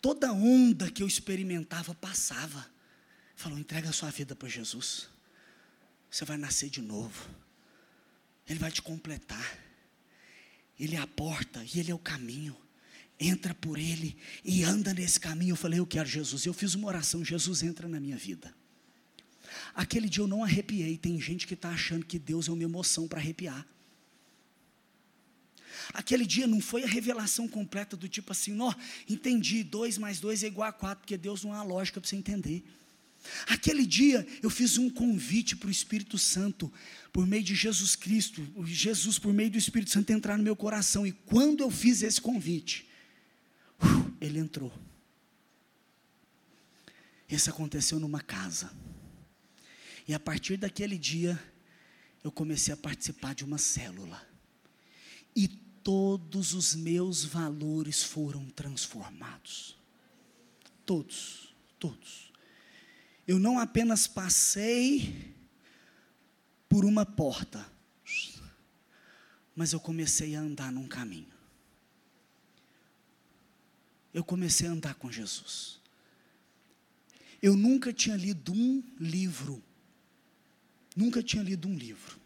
[0.02, 2.66] Toda onda que eu experimentava passava.
[3.36, 5.10] Falou: entrega sua vida para Jesus.
[6.10, 7.30] Você vai nascer de novo.
[8.48, 9.58] Ele vai te completar.
[10.80, 12.56] Ele é a porta e Ele é o caminho.
[13.20, 15.52] Entra por Ele e anda nesse caminho.
[15.52, 16.46] Eu falei, eu quero Jesus.
[16.46, 18.54] Eu fiz uma oração, Jesus entra na minha vida.
[19.74, 20.98] Aquele dia eu não arrepiei.
[20.98, 23.66] Tem gente que está achando que Deus é uma emoção para arrepiar.
[25.94, 28.74] Aquele dia não foi a revelação completa do tipo assim, ó,
[29.08, 32.16] entendi, dois mais dois é igual a quatro, porque Deus não há lógica para você
[32.16, 32.66] entender.
[33.48, 36.72] Aquele dia eu fiz um convite para o Espírito Santo,
[37.12, 41.06] por meio de Jesus Cristo, Jesus por meio do Espírito Santo entrar no meu coração.
[41.06, 42.88] E quando eu fiz esse convite,
[43.82, 44.72] uh, ele entrou.
[47.30, 48.72] Isso aconteceu numa casa.
[50.08, 51.38] E a partir daquele dia,
[52.24, 54.26] eu comecei a participar de uma célula.
[55.36, 59.78] E todos os meus valores foram transformados.
[60.86, 62.27] Todos, todos.
[63.28, 65.36] Eu não apenas passei
[66.70, 67.70] por uma porta,
[69.56, 71.36] mas eu comecei a andar num caminho.
[74.14, 75.80] Eu comecei a andar com Jesus.
[77.42, 79.62] Eu nunca tinha lido um livro.
[80.96, 82.20] Nunca tinha lido um livro.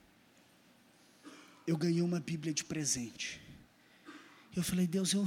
[1.66, 3.42] Eu ganhei uma Bíblia de presente.
[4.56, 5.26] Eu falei, Deus, eu,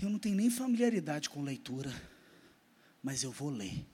[0.00, 1.90] eu não tenho nem familiaridade com leitura,
[3.02, 3.86] mas eu vou ler.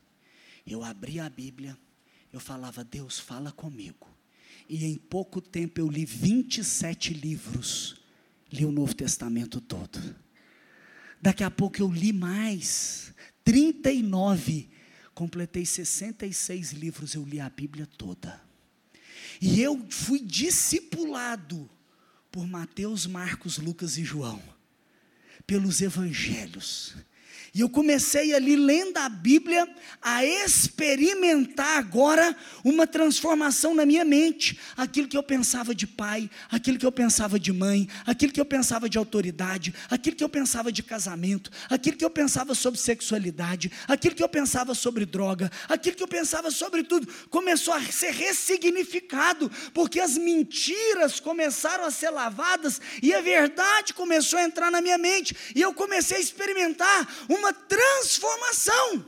[0.66, 1.78] Eu abri a Bíblia,
[2.32, 4.08] eu falava, Deus, fala comigo.
[4.68, 7.96] E em pouco tempo eu li 27 livros,
[8.52, 10.16] li o Novo Testamento todo.
[11.22, 13.14] Daqui a pouco eu li mais,
[13.44, 14.68] 39,
[15.14, 18.40] completei 66 livros, eu li a Bíblia toda.
[19.40, 21.70] E eu fui discipulado
[22.30, 24.42] por Mateus, Marcos, Lucas e João,
[25.46, 26.96] pelos evangelhos.
[27.56, 29.66] E eu comecei ali lendo a Bíblia
[30.02, 34.60] a experimentar agora uma transformação na minha mente.
[34.76, 38.44] Aquilo que eu pensava de pai, aquilo que eu pensava de mãe, aquilo que eu
[38.44, 43.72] pensava de autoridade, aquilo que eu pensava de casamento, aquilo que eu pensava sobre sexualidade,
[43.88, 48.12] aquilo que eu pensava sobre droga, aquilo que eu pensava sobre tudo, começou a ser
[48.12, 54.82] ressignificado, porque as mentiras começaram a ser lavadas e a verdade começou a entrar na
[54.82, 59.06] minha mente, e eu comecei a experimentar uma uma transformação.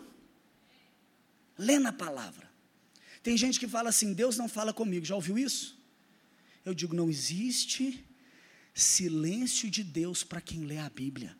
[1.56, 2.48] Lê na palavra.
[3.22, 5.04] Tem gente que fala assim: Deus não fala comigo.
[5.04, 5.76] Já ouviu isso?
[6.64, 8.04] Eu digo: não existe
[8.74, 11.36] silêncio de Deus para quem lê a Bíblia.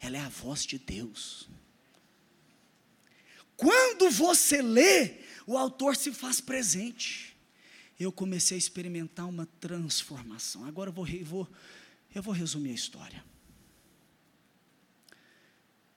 [0.00, 1.48] Ela é a voz de Deus.
[3.56, 7.36] Quando você lê, o autor se faz presente.
[8.00, 10.64] Eu comecei a experimentar uma transformação.
[10.64, 11.48] Agora eu vou, eu vou,
[12.14, 13.24] eu vou resumir a história.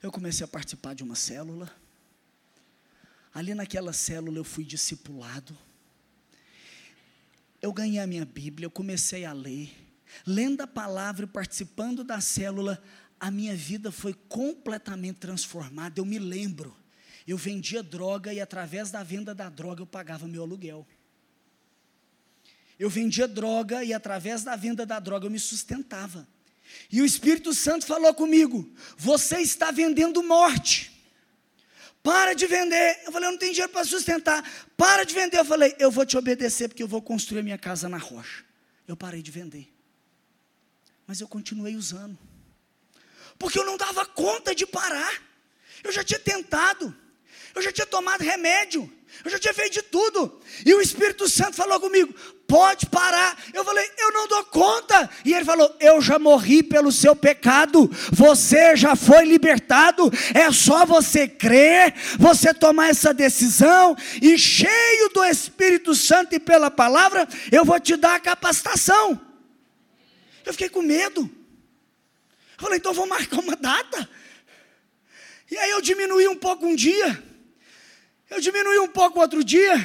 [0.02, 1.72] Eu comecei a participar de uma célula.
[3.34, 5.58] Ali naquela célula eu fui discipulado.
[7.62, 9.76] Eu ganhei a minha Bíblia, eu comecei a ler.
[10.26, 12.82] Lendo a palavra e participando da célula,
[13.20, 16.00] a minha vida foi completamente transformada.
[16.00, 16.76] Eu me lembro,
[17.28, 20.88] eu vendia droga e através da venda da droga eu pagava meu aluguel.
[22.78, 26.28] Eu vendia droga e através da venda da droga eu me sustentava.
[26.92, 30.92] E o Espírito Santo falou comigo: Você está vendendo morte.
[32.02, 33.02] Para de vender.
[33.06, 34.68] Eu falei: Eu não tenho dinheiro para sustentar.
[34.78, 35.40] Para de vender.
[35.40, 38.46] Eu falei: Eu vou te obedecer porque eu vou construir a minha casa na rocha.
[38.88, 39.72] Eu parei de vender.
[41.06, 42.18] Mas eu continuei usando.
[43.38, 45.22] Porque eu não dava conta de parar.
[45.84, 46.96] Eu já tinha tentado.
[47.54, 48.92] Eu já tinha tomado remédio.
[49.24, 50.40] Eu já tinha feito de tudo.
[50.66, 52.14] E o Espírito Santo falou comigo:
[52.48, 53.38] pode parar.
[53.54, 55.10] Eu falei, eu não dou conta.
[55.26, 60.86] E ele falou, eu já morri pelo seu pecado, você já foi libertado, é só
[60.86, 67.66] você crer, você tomar essa decisão, e cheio do Espírito Santo e pela palavra, eu
[67.66, 69.20] vou te dar a capacitação.
[70.46, 71.30] Eu fiquei com medo.
[72.58, 74.10] Eu falei, então vou marcar uma data.
[75.52, 77.24] E aí eu diminuí um pouco um dia,
[78.30, 79.76] eu diminuí um pouco outro dia,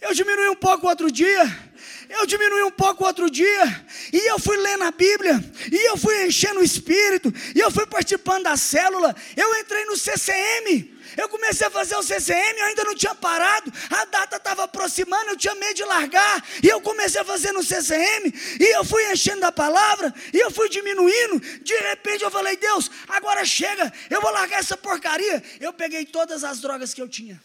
[0.00, 1.74] eu diminuí um pouco outro dia,
[2.08, 6.26] eu diminui um pouco outro dia, e eu fui lendo a Bíblia, e eu fui
[6.26, 11.66] enchendo o Espírito, e eu fui participando da célula, eu entrei no CCM, eu comecei
[11.66, 15.54] a fazer o CCM, eu ainda não tinha parado, a data estava aproximando, eu tinha
[15.54, 19.52] medo de largar, e eu comecei a fazer no CCM, e eu fui enchendo a
[19.52, 24.58] palavra, e eu fui diminuindo, de repente eu falei, Deus, agora chega, eu vou largar
[24.58, 25.42] essa porcaria.
[25.60, 27.40] Eu peguei todas as drogas que eu tinha,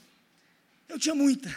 [0.90, 1.56] eu tinha muita.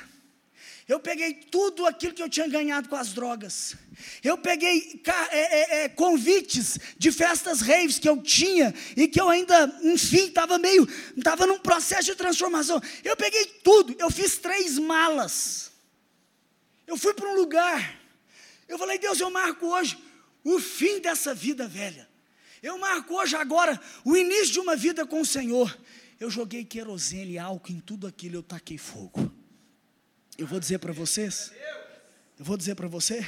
[0.87, 3.75] Eu peguei tudo aquilo que eu tinha ganhado com as drogas.
[4.23, 9.29] Eu peguei é, é, é, convites de festas raves que eu tinha e que eu
[9.29, 12.81] ainda, enfim, estava meio, estava num processo de transformação.
[13.05, 13.97] Eu peguei tudo.
[13.99, 15.71] Eu fiz três malas.
[16.87, 17.99] Eu fui para um lugar.
[18.69, 19.97] Eu falei, Deus, eu marco hoje
[20.45, 22.09] o fim dessa vida velha.
[22.63, 25.75] Eu marco hoje agora o início de uma vida com o Senhor.
[26.23, 29.29] Eu joguei querosene e álcool em tudo aquilo, eu taquei fogo.
[30.39, 31.51] Eu vou dizer para vocês,
[32.39, 33.27] eu vou dizer para você,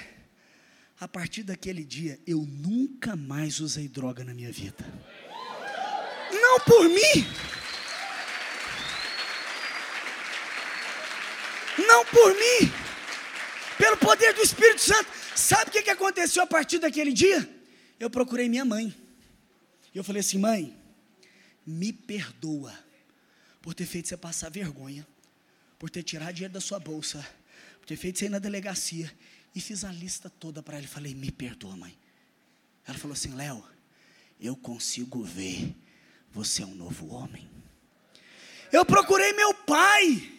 [1.01, 4.85] a partir daquele dia eu nunca mais usei droga na minha vida.
[6.31, 7.27] Não por mim.
[11.89, 12.73] Não por mim,
[13.77, 15.11] pelo poder do Espírito Santo.
[15.35, 17.45] Sabe o que aconteceu a partir daquele dia?
[17.99, 18.95] Eu procurei minha mãe.
[19.93, 20.79] E eu falei assim: mãe,
[21.67, 22.84] me perdoa
[23.65, 25.07] por ter feito você passar vergonha,
[25.79, 27.27] por ter tirado dinheiro da sua bolsa,
[27.81, 29.11] por ter feito você ir na delegacia.
[29.55, 30.87] E fiz a lista toda para ela.
[30.87, 31.97] Falei: me perdoa, mãe.
[32.87, 33.65] Ela falou assim: Léo,
[34.39, 35.75] eu consigo ver,
[36.31, 37.49] você é um novo homem.
[38.71, 40.31] Eu procurei meu pai.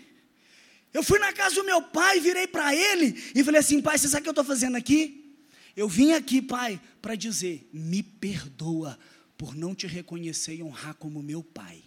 [0.94, 4.08] Eu fui na casa do meu pai, virei para ele e falei assim: pai, você
[4.08, 5.36] sabe o que eu estou fazendo aqui?
[5.76, 9.00] Eu vim aqui, pai, para dizer: me perdoa
[9.36, 11.84] por não te reconhecer e honrar como meu pai,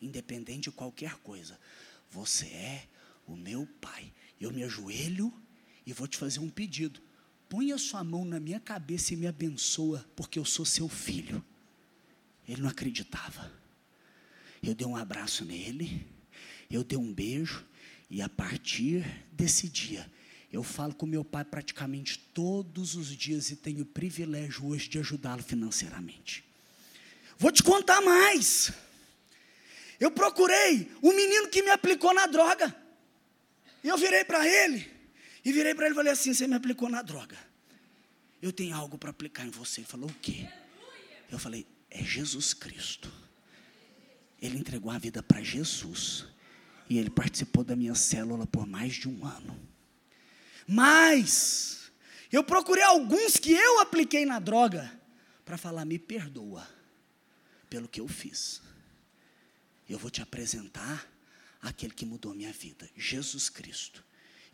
[0.00, 1.58] independente de qualquer coisa.
[2.10, 2.86] Você é
[3.26, 4.12] o meu pai.
[4.40, 5.32] Eu me ajoelho
[5.86, 7.00] e vou te fazer um pedido.
[7.48, 11.44] Põe a sua mão na minha cabeça e me abençoa, porque eu sou seu filho.
[12.48, 13.52] Ele não acreditava.
[14.62, 16.06] Eu dei um abraço nele,
[16.70, 17.64] eu dei um beijo,
[18.10, 20.10] e a partir desse dia,
[20.52, 24.98] eu falo com meu pai praticamente todos os dias e tenho o privilégio hoje de
[24.98, 26.44] ajudá-lo financeiramente.
[27.38, 28.72] Vou te contar mais.
[30.00, 32.74] Eu procurei um menino que me aplicou na droga.
[33.84, 34.90] E eu virei para ele,
[35.44, 37.38] e virei para ele e falei assim: Você me aplicou na droga.
[38.40, 39.82] Eu tenho algo para aplicar em você.
[39.82, 40.48] Ele falou: O quê?
[41.30, 43.12] Eu falei: É Jesus Cristo.
[44.40, 46.24] Ele entregou a vida para Jesus.
[46.88, 49.56] E ele participou da minha célula por mais de um ano.
[50.66, 51.92] Mas,
[52.32, 54.90] eu procurei alguns que eu apliquei na droga,
[55.44, 56.66] para falar: me perdoa
[57.68, 58.62] pelo que eu fiz.
[59.90, 61.10] Eu vou te apresentar
[61.60, 64.04] aquele que mudou minha vida, Jesus Cristo.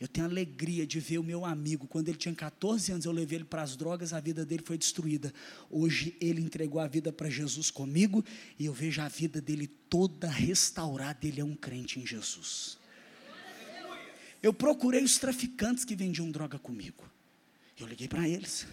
[0.00, 3.38] Eu tenho alegria de ver o meu amigo, quando ele tinha 14 anos, eu levei
[3.38, 5.32] ele para as drogas, a vida dele foi destruída.
[5.70, 8.24] Hoje ele entregou a vida para Jesus comigo
[8.58, 12.78] e eu vejo a vida dele toda restaurada, ele é um crente em Jesus.
[14.42, 17.04] Eu procurei os traficantes que vendiam droga comigo.
[17.78, 18.66] Eu liguei para eles.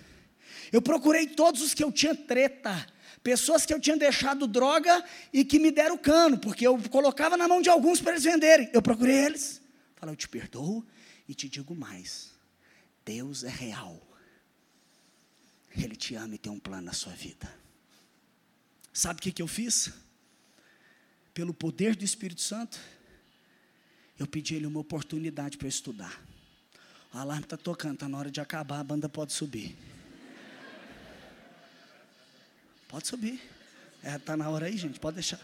[0.71, 2.85] Eu procurei todos os que eu tinha treta,
[3.21, 7.47] pessoas que eu tinha deixado droga e que me deram cano, porque eu colocava na
[7.47, 8.69] mão de alguns para eles venderem.
[8.73, 9.61] Eu procurei eles.
[9.95, 10.85] Falei, eu te perdoo,
[11.27, 12.31] e te digo mais:
[13.05, 14.01] Deus é real.
[15.75, 17.51] Ele te ama e tem um plano na sua vida.
[18.91, 19.91] Sabe o que, que eu fiz?
[21.33, 22.79] Pelo poder do Espírito Santo,
[24.19, 26.23] eu pedi ele uma oportunidade para eu estudar.
[27.11, 29.75] O alarme está tocando, está na hora de acabar, a banda pode subir.
[32.93, 33.41] Pode subir.
[34.03, 35.39] É, tá na hora aí, gente, pode deixar.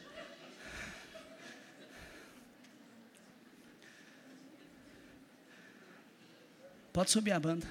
[6.93, 7.65] Pode subir a banda.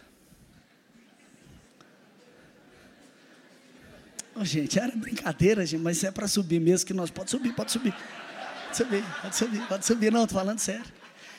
[4.35, 7.09] Oh, gente, era brincadeira, gente, mas é para subir mesmo que nós.
[7.09, 7.95] Pode subir, pode subir.
[7.95, 10.13] Pode subir, pode subir, pode subir.
[10.13, 10.93] Não, estou falando sério.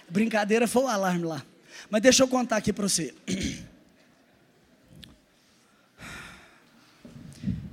[0.07, 1.45] Brincadeira foi o alarme lá.
[1.89, 3.13] Mas deixa eu contar aqui para você.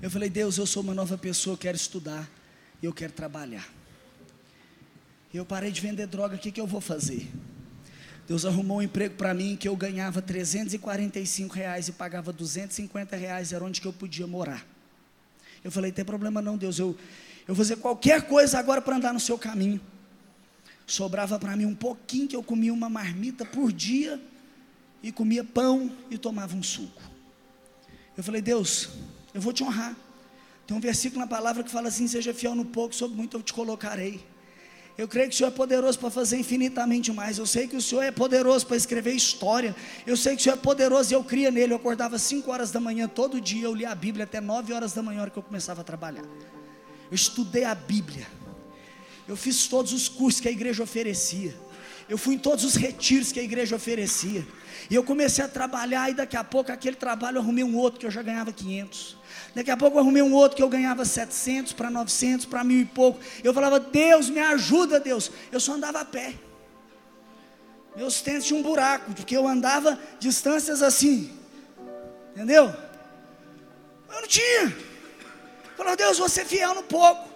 [0.06, 2.30] Eu falei, Deus, eu sou uma nova pessoa, eu quero estudar,
[2.80, 3.68] eu quero trabalhar.
[5.34, 7.28] Eu parei de vender droga, o que, que eu vou fazer?
[8.28, 13.52] Deus arrumou um emprego para mim que eu ganhava 345 reais e pagava 250 reais,
[13.52, 14.64] era onde que eu podia morar.
[15.64, 16.96] Eu falei, tem problema não, Deus, eu,
[17.40, 19.80] eu vou fazer qualquer coisa agora para andar no seu caminho.
[20.86, 24.22] Sobrava para mim um pouquinho que eu comia uma marmita por dia
[25.02, 27.02] e comia pão e tomava um suco.
[28.16, 28.88] Eu falei, Deus,
[29.36, 29.94] eu vou te honrar.
[30.66, 33.42] Tem um versículo na palavra que fala assim: seja fiel no pouco, sobre muito eu
[33.42, 34.24] te colocarei.
[34.96, 37.36] Eu creio que o Senhor é poderoso para fazer infinitamente mais.
[37.36, 39.76] Eu sei que o Senhor é poderoso para escrever história.
[40.06, 41.74] Eu sei que o Senhor é poderoso e eu cria nele.
[41.74, 43.66] Eu acordava 5 horas da manhã todo dia.
[43.66, 46.24] Eu lia a Bíblia até 9 horas da manhã, hora que eu começava a trabalhar.
[47.10, 48.26] Eu estudei a Bíblia.
[49.28, 51.54] Eu fiz todos os cursos que a igreja oferecia.
[52.08, 54.46] Eu fui em todos os retiros que a igreja oferecia.
[54.88, 58.00] E eu comecei a trabalhar, e daqui a pouco aquele trabalho eu arrumei um outro
[58.00, 59.16] que eu já ganhava 500.
[59.56, 62.78] Daqui a pouco eu arrumei um outro que eu ganhava 700 para 900, para mil
[62.78, 63.18] e pouco.
[63.42, 65.32] Eu falava, Deus, me ajuda, Deus.
[65.50, 66.34] Eu só andava a pé.
[67.96, 71.32] Meus tênis tinham um buraco, porque eu andava distâncias assim.
[72.34, 72.66] Entendeu?
[74.10, 74.76] Eu não tinha.
[75.74, 77.26] Falou, Deus, você é fiel no pouco.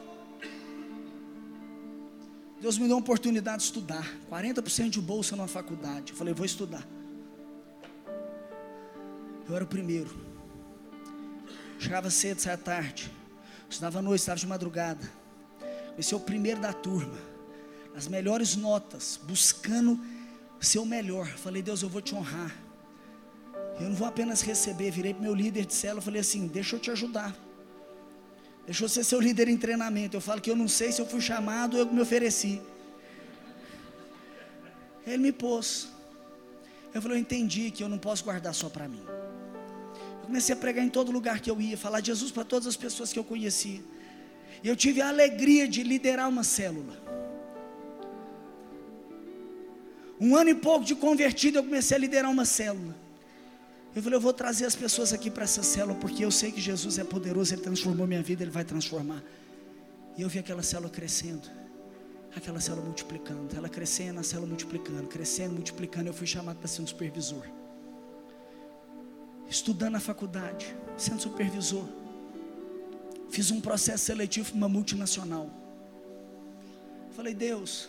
[2.60, 4.06] Deus me deu uma oportunidade de estudar.
[4.30, 6.12] 40% de bolsa numa faculdade.
[6.12, 6.86] Eu falei, vou estudar.
[9.48, 10.29] Eu era o primeiro.
[11.80, 13.10] Chegava cedo, saia tarde.
[13.68, 15.10] Estudava à noite, estava de madrugada.
[15.98, 17.18] Esse é o primeiro da turma.
[17.96, 19.98] As melhores notas, buscando
[20.60, 21.26] ser o melhor.
[21.26, 22.54] Falei, Deus, eu vou te honrar.
[23.80, 24.90] Eu não vou apenas receber.
[24.90, 27.34] Virei para meu líder de célula, falei assim: deixa eu te ajudar.
[28.66, 30.14] Deixa eu ser seu líder em treinamento.
[30.18, 32.60] Eu falo que eu não sei se eu fui chamado ou eu me ofereci.
[35.06, 35.88] Ele me pôs.
[36.92, 39.02] Eu falei, eu entendi que eu não posso guardar só para mim.
[40.30, 42.76] Comecei a pregar em todo lugar que eu ia, falar de Jesus para todas as
[42.76, 43.80] pessoas que eu conhecia.
[44.62, 46.96] E eu tive a alegria de liderar uma célula.
[50.20, 52.94] Um ano e pouco de convertido, eu comecei a liderar uma célula.
[53.92, 56.60] Eu falei, eu vou trazer as pessoas aqui para essa célula, porque eu sei que
[56.60, 59.20] Jesus é poderoso, Ele transformou minha vida, Ele vai transformar.
[60.16, 61.50] E eu vi aquela célula crescendo,
[62.36, 66.08] aquela célula multiplicando, ela crescendo, a célula multiplicando, crescendo, multiplicando.
[66.08, 67.42] Eu fui chamado para ser um supervisor.
[69.50, 71.84] Estudando na faculdade, sendo supervisor.
[73.30, 75.50] Fiz um processo seletivo para uma multinacional.
[77.16, 77.88] Falei, Deus,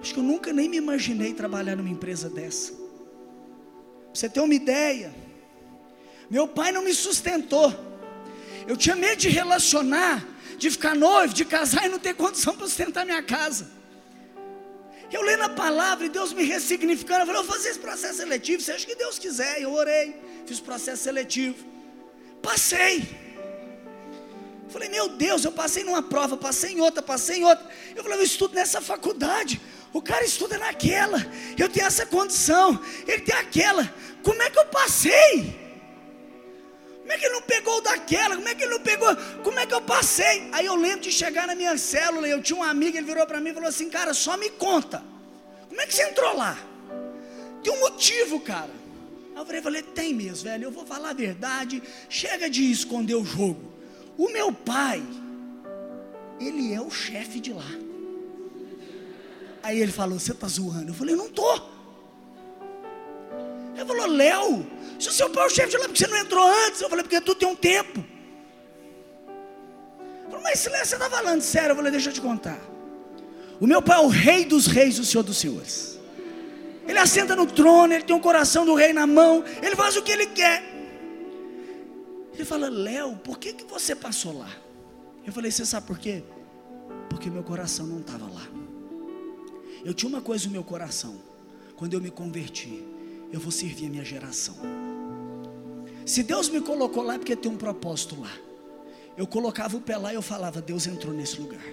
[0.00, 2.72] acho que eu nunca nem me imaginei trabalhar numa empresa dessa.
[2.72, 5.14] Pra você ter uma ideia,
[6.28, 7.72] meu pai não me sustentou.
[8.66, 10.26] Eu tinha medo de relacionar,
[10.58, 13.70] de ficar noivo, de casar e não ter condição para sustentar minha casa.
[15.12, 17.20] Eu lendo a palavra e Deus me ressignificando.
[17.20, 19.62] Eu falei, eu vou fazer esse processo seletivo, seja que Deus quiser.
[19.62, 21.64] Eu orei, fiz o processo seletivo.
[22.42, 23.26] Passei.
[24.68, 27.66] Falei, meu Deus, eu passei numa prova, passei em outra, passei em outra.
[27.94, 29.60] Eu falei, eu estudo nessa faculdade.
[29.92, 31.18] O cara estuda naquela.
[31.56, 32.78] Eu tenho essa condição.
[33.06, 33.92] Ele tem aquela.
[34.22, 35.65] Como é que eu passei?
[37.06, 38.34] Como é que ele não pegou daquela?
[38.34, 39.16] Como é que ele não pegou?
[39.44, 40.48] Como é que eu passei?
[40.50, 42.26] Aí eu lembro de chegar na minha célula.
[42.26, 45.04] Eu tinha um amigo, ele virou para mim e falou assim: Cara, só me conta.
[45.68, 46.58] Como é que você entrou lá?
[47.62, 48.72] Tem um motivo, cara.
[49.36, 50.64] Aí eu falei, tem mesmo, velho.
[50.64, 51.80] Eu vou falar a verdade.
[52.08, 53.72] Chega de esconder o jogo.
[54.18, 55.00] O meu pai,
[56.40, 57.70] ele é o chefe de lá.
[59.62, 60.90] Aí ele falou: Você está zoando?
[60.90, 61.75] Eu falei: Não estou.
[63.76, 64.66] Ele falou: Léo,
[64.98, 66.80] se o seu pai é o chefe de lá, porque você não entrou antes?
[66.80, 68.02] Eu falei: Porque tu tem um tempo.
[69.98, 71.70] Ele falou: Mas Léo, você está falando sério?
[71.70, 72.58] Eu falei: Deixa eu te contar.
[73.60, 75.98] O meu pai é o rei dos reis, o senhor dos senhores.
[76.88, 80.02] Ele assenta no trono, ele tem o coração do rei na mão, ele faz o
[80.02, 80.62] que ele quer.
[82.34, 84.50] Ele fala, Léo, por que, que você passou lá?
[85.26, 86.22] Eu falei, você sabe por quê?
[87.08, 88.46] Porque meu coração não estava lá.
[89.84, 91.16] Eu tinha uma coisa no meu coração.
[91.76, 92.84] Quando eu me converti,
[93.32, 94.56] eu vou servir a minha geração.
[96.04, 98.32] Se Deus me colocou lá, é porque tem um propósito lá.
[99.16, 101.64] Eu colocava o pé lá e eu falava, Deus entrou nesse lugar.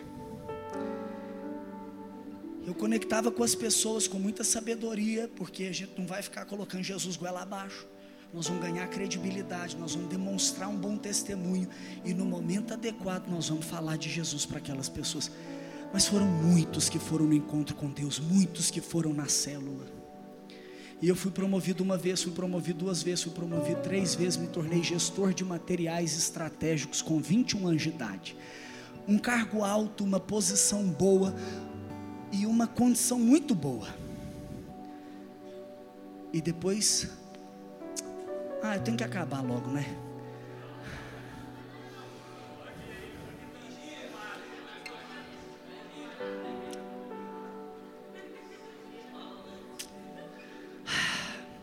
[2.65, 6.81] Eu conectava com as pessoas com muita sabedoria, porque a gente não vai ficar colocando
[6.81, 7.85] Jesus goela abaixo.
[8.33, 11.69] Nós vamos ganhar credibilidade, nós vamos demonstrar um bom testemunho
[12.03, 15.29] e no momento adequado nós vamos falar de Jesus para aquelas pessoas.
[15.93, 19.85] Mas foram muitos que foram no encontro com Deus, muitos que foram na célula.
[21.03, 24.47] E eu fui promovido uma vez, fui promovido duas vezes, fui promovido três vezes, me
[24.47, 28.37] tornei gestor de materiais estratégicos com 21 anos de idade.
[29.05, 31.35] Um cargo alto, uma posição boa,
[32.31, 33.89] e uma condição muito boa.
[36.31, 37.09] E depois,
[38.63, 39.85] ah, eu tenho que acabar logo, né?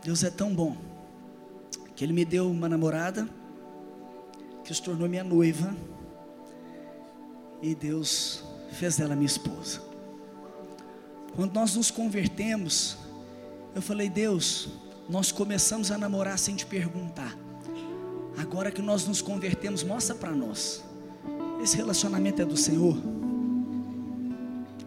[0.03, 0.77] Deus é tão bom
[1.95, 3.29] que Ele me deu uma namorada
[4.65, 5.77] que se tornou minha noiva
[7.61, 8.43] e Deus
[8.73, 9.83] fez dela minha esposa.
[11.35, 12.97] Quando nós nos convertemos,
[13.75, 14.69] eu falei, Deus,
[15.09, 17.37] nós começamos a namorar sem te perguntar.
[18.37, 20.83] Agora que nós nos convertemos, mostra para nós.
[21.63, 22.97] Esse relacionamento é do Senhor.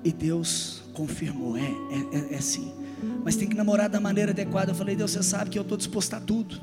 [0.03, 2.73] E Deus confirmou, é, é, é, é sim.
[3.23, 4.71] Mas tem que namorar da maneira adequada.
[4.71, 6.61] Eu falei, Deus, você sabe que eu estou disposto a tudo.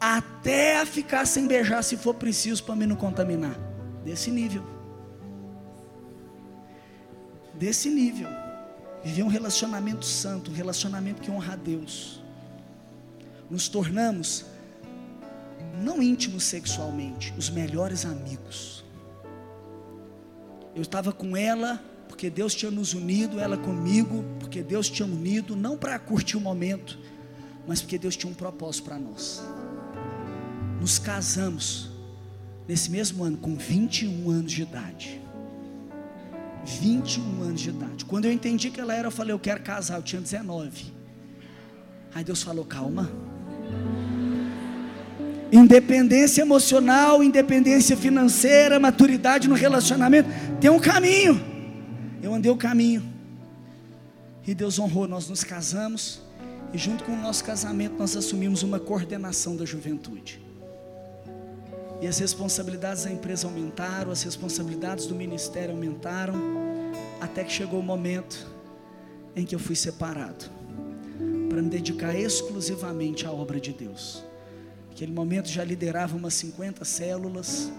[0.00, 3.56] Até a ficar sem beijar se for preciso para me não contaminar.
[4.04, 4.76] Desse nível
[7.58, 8.28] desse nível.
[9.02, 12.22] Viver um relacionamento santo, um relacionamento que honra a Deus.
[13.48, 14.44] Nos tornamos,
[15.82, 18.84] não íntimos sexualmente, os melhores amigos.
[20.74, 21.82] Eu estava com ela
[22.16, 26.40] porque Deus tinha nos unido, ela comigo, porque Deus tinha unido, não para curtir o
[26.40, 26.98] momento,
[27.68, 29.42] mas porque Deus tinha um propósito para nós.
[30.80, 31.90] Nos casamos
[32.66, 35.20] nesse mesmo ano, com 21 anos de idade.
[36.64, 38.06] 21 anos de idade.
[38.06, 39.96] Quando eu entendi que ela era, eu falei, eu quero casar.
[39.96, 40.86] Eu tinha 19.
[42.14, 43.12] Aí Deus falou, calma.
[45.52, 51.55] Independência emocional, independência financeira, maturidade no relacionamento, tem um caminho.
[52.26, 53.04] Eu andei o caminho.
[54.44, 56.20] E Deus honrou, nós nos casamos.
[56.74, 60.42] E junto com o nosso casamento, nós assumimos uma coordenação da juventude.
[62.00, 66.34] E as responsabilidades da empresa aumentaram, as responsabilidades do ministério aumentaram,
[67.20, 68.44] até que chegou o momento
[69.36, 70.46] em que eu fui separado
[71.48, 74.24] para me dedicar exclusivamente à obra de Deus.
[74.88, 77.70] Naquele momento já liderava umas 50 células,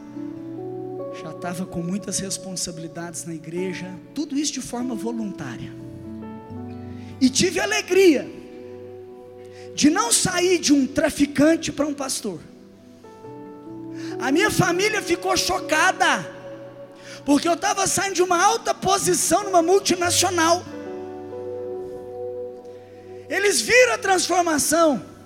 [1.22, 5.72] já estava com muitas responsabilidades na igreja, tudo isso de forma voluntária.
[7.20, 8.30] E tive alegria
[9.74, 12.40] de não sair de um traficante para um pastor.
[14.20, 16.26] A minha família ficou chocada,
[17.26, 20.64] porque eu estava saindo de uma alta posição numa multinacional.
[23.30, 25.17] Eles viram a transformação.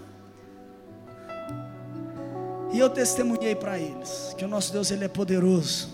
[2.72, 5.90] E eu testemunhei para eles que o nosso Deus ele é poderoso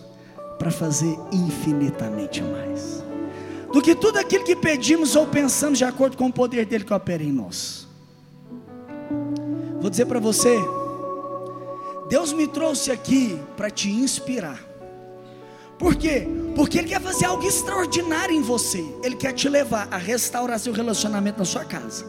[0.57, 3.03] para fazer infinitamente mais
[3.71, 6.93] do que tudo aquilo que pedimos ou pensamos de acordo com o poder dele que
[6.93, 7.87] opera em nós.
[9.79, 10.57] Vou dizer para você,
[12.09, 14.59] Deus me trouxe aqui para te inspirar.
[15.77, 16.27] Por quê?
[16.55, 18.83] Porque Ele quer fazer algo extraordinário em você.
[19.03, 22.05] Ele quer te levar a restaurar seu relacionamento na sua casa.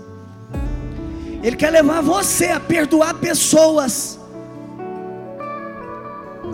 [1.43, 4.18] Ele quer levar você a perdoar pessoas,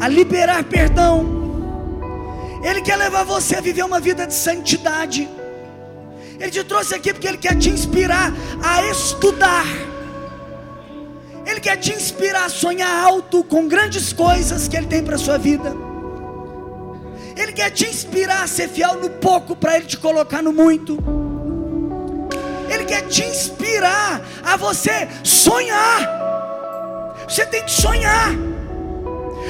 [0.01, 1.43] a liberar perdão.
[2.63, 5.29] Ele quer levar você a viver uma vida de santidade.
[6.41, 8.33] Ele te trouxe aqui porque Ele quer te inspirar
[8.63, 9.67] a estudar.
[11.47, 15.37] Ele quer te inspirar a sonhar alto com grandes coisas que Ele tem para sua
[15.37, 15.77] vida.
[17.37, 20.99] Ele quer te inspirar a ser fiel no pouco para Ele te colocar no muito.
[22.69, 26.25] Ele quer te inspirar a você sonhar.
[27.29, 28.54] Você tem que sonhar.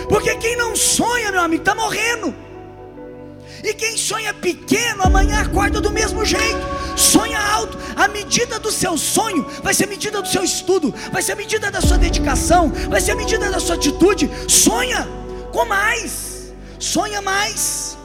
[0.08, 2.34] Porque quem não sonha, meu amigo, está morrendo.
[3.62, 6.60] E quem sonha pequeno, amanhã acorda do mesmo jeito.
[6.96, 7.78] Sonha alto.
[7.96, 11.80] A medida do seu sonho vai ser medida do seu estudo, vai ser medida da
[11.80, 14.30] sua dedicação, vai ser medida da sua atitude.
[14.48, 15.08] Sonha
[15.50, 16.34] com mais
[16.84, 17.96] sonha mais.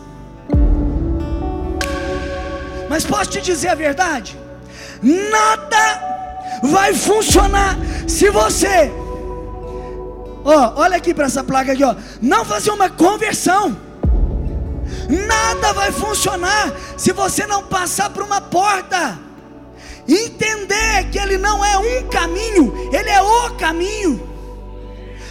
[2.90, 4.38] Mas posso te dizer a verdade?
[5.02, 5.84] Nada
[6.64, 7.78] vai funcionar
[8.08, 8.92] se você,
[10.52, 13.78] ó, olha aqui para essa placa aqui, ó, não fazer uma conversão.
[15.08, 19.18] Nada vai funcionar se você não passar por uma porta.
[20.08, 24.30] Entender que ele não é um caminho, ele é o caminho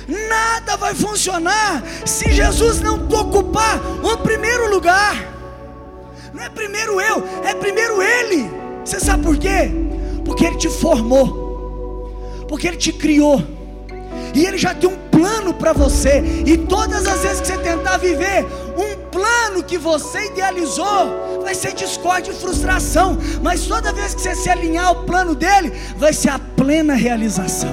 [0.09, 5.15] nada vai funcionar se Jesus não ocupar o primeiro lugar.
[6.33, 8.51] Não é primeiro eu, é primeiro Ele.
[8.85, 9.71] Você sabe por quê?
[10.25, 13.43] Porque Ele te formou, porque Ele te criou,
[14.35, 16.23] e Ele já tem um plano para você.
[16.47, 18.47] E todas as vezes que você tentar viver
[18.77, 23.19] um plano que você idealizou, vai ser discórdia e frustração.
[23.43, 27.71] Mas toda vez que você se alinhar ao plano dele, vai ser a plena realização.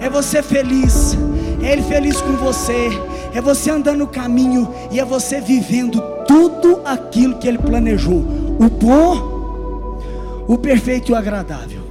[0.00, 1.16] É você feliz,
[1.62, 2.88] é Ele feliz com você,
[3.34, 8.18] é você andando no caminho e é você vivendo tudo aquilo que Ele planejou:
[8.58, 10.00] o bom,
[10.48, 11.82] o perfeito e o agradável.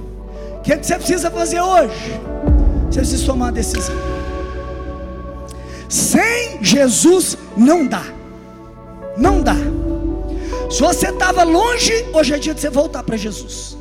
[0.58, 2.20] O que, é que você precisa fazer hoje?
[2.90, 4.11] Você precisa tomar uma decisão.
[5.92, 8.02] Sem Jesus não dá,
[9.14, 9.56] não dá.
[10.70, 13.76] Se você estava longe, hoje é dia de você voltar para Jesus.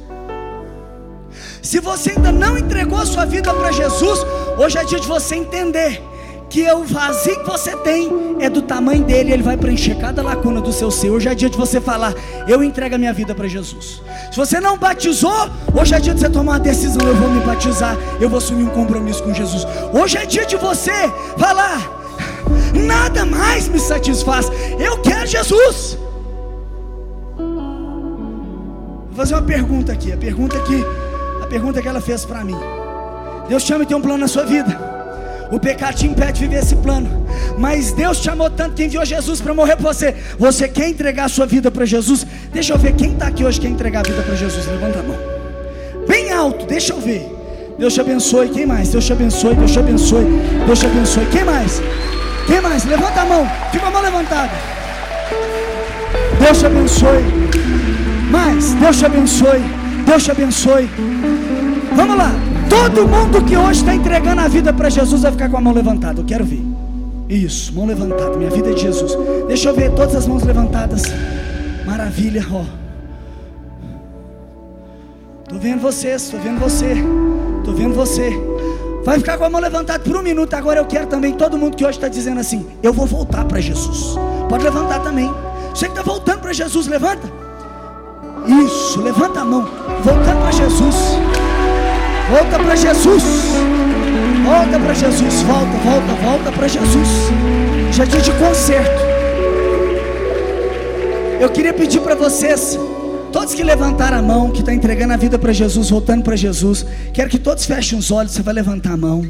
[1.62, 4.20] Se você ainda não entregou a sua vida para Jesus,
[4.58, 6.04] hoje é dia de você entender
[6.52, 10.60] que o vazio que você tem é do tamanho dele, ele vai preencher cada lacuna
[10.60, 11.10] do seu ser.
[11.10, 12.14] Hoje é dia de você falar:
[12.48, 14.02] Eu entrego a minha vida para Jesus.
[14.30, 17.40] Se você não batizou, hoje é dia de você tomar uma decisão: Eu vou me
[17.40, 19.66] batizar, eu vou assumir um compromisso com Jesus.
[19.94, 20.92] Hoje é dia de você
[21.38, 21.90] falar:
[22.74, 25.98] Nada mais me satisfaz, eu quero Jesus.
[27.38, 30.86] Vou fazer uma pergunta aqui, a pergunta que
[31.52, 32.56] pergunta que ela fez para mim.
[33.50, 35.01] Deus chama e tem um plano na sua vida.
[35.52, 37.28] O pecado te impede de viver esse plano.
[37.58, 40.16] Mas Deus te amou tanto que enviou Jesus para morrer por você.
[40.40, 42.26] Você quer entregar a sua vida para Jesus?
[42.54, 44.66] Deixa eu ver quem está aqui hoje quer entregar a vida para Jesus.
[44.66, 45.18] Levanta a mão.
[46.08, 47.30] Bem alto, deixa eu ver.
[47.78, 48.48] Deus te abençoe.
[48.50, 48.90] Quem mais?
[48.90, 49.56] Deus te abençoe.
[49.56, 50.26] Deus te abençoe.
[50.66, 51.26] Deus te abençoe.
[51.26, 51.82] Quem mais?
[52.48, 52.86] Quem mais?
[52.86, 53.50] Levanta a mão.
[53.72, 54.52] Fica a mão levantada.
[56.40, 57.24] Deus te abençoe.
[58.32, 58.74] Mais.
[58.76, 59.62] Deus te abençoe.
[60.06, 60.90] Deus te abençoe.
[61.94, 62.51] Vamos lá.
[62.72, 65.74] Todo mundo que hoje está entregando a vida para Jesus vai ficar com a mão
[65.74, 66.22] levantada.
[66.22, 66.64] Eu quero ver.
[67.28, 68.38] Isso, mão levantada.
[68.38, 69.12] Minha vida é de Jesus.
[69.46, 71.04] Deixa eu ver todas as mãos levantadas.
[71.86, 72.64] Maravilha, ó.
[75.50, 76.96] Tô vendo vocês, tô vendo você.
[77.66, 78.32] Tô vendo você.
[79.04, 80.54] Vai ficar com a mão levantada por um minuto.
[80.54, 83.60] Agora eu quero também todo mundo que hoje está dizendo assim: Eu vou voltar para
[83.60, 84.16] Jesus.
[84.48, 85.30] Pode levantar também.
[85.76, 87.30] Você que está voltando para Jesus, levanta.
[88.66, 89.68] Isso, levanta a mão.
[90.02, 90.96] Voltando para Jesus.
[92.32, 93.24] Volta para Jesus.
[94.44, 95.42] Volta para Jesus.
[95.44, 97.10] Volta, volta, volta para Jesus.
[97.92, 99.02] Já dia de concerto.
[101.40, 102.78] Eu queria pedir para vocês
[103.32, 106.86] Todos que levantaram a mão, que está entregando a vida para Jesus, voltando para Jesus,
[107.14, 108.34] quero que todos fechem os olhos.
[108.34, 109.26] Você vai levantar a mão.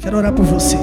[0.00, 0.76] Quero orar por você.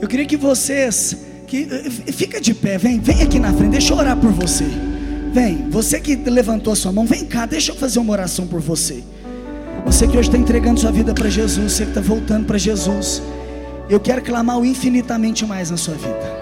[0.00, 1.16] Eu queria que vocês,
[1.46, 1.64] que
[2.12, 3.70] fica de pé, vem, vem aqui na frente.
[3.70, 4.66] Deixa eu orar por você.
[5.32, 8.60] Vem, você que levantou a sua mão, vem cá, deixa eu fazer uma oração por
[8.60, 9.04] você.
[9.86, 13.22] Você que hoje está entregando sua vida para Jesus, você que está voltando para Jesus.
[13.88, 16.40] Eu quero clamar o infinitamente mais na sua vida.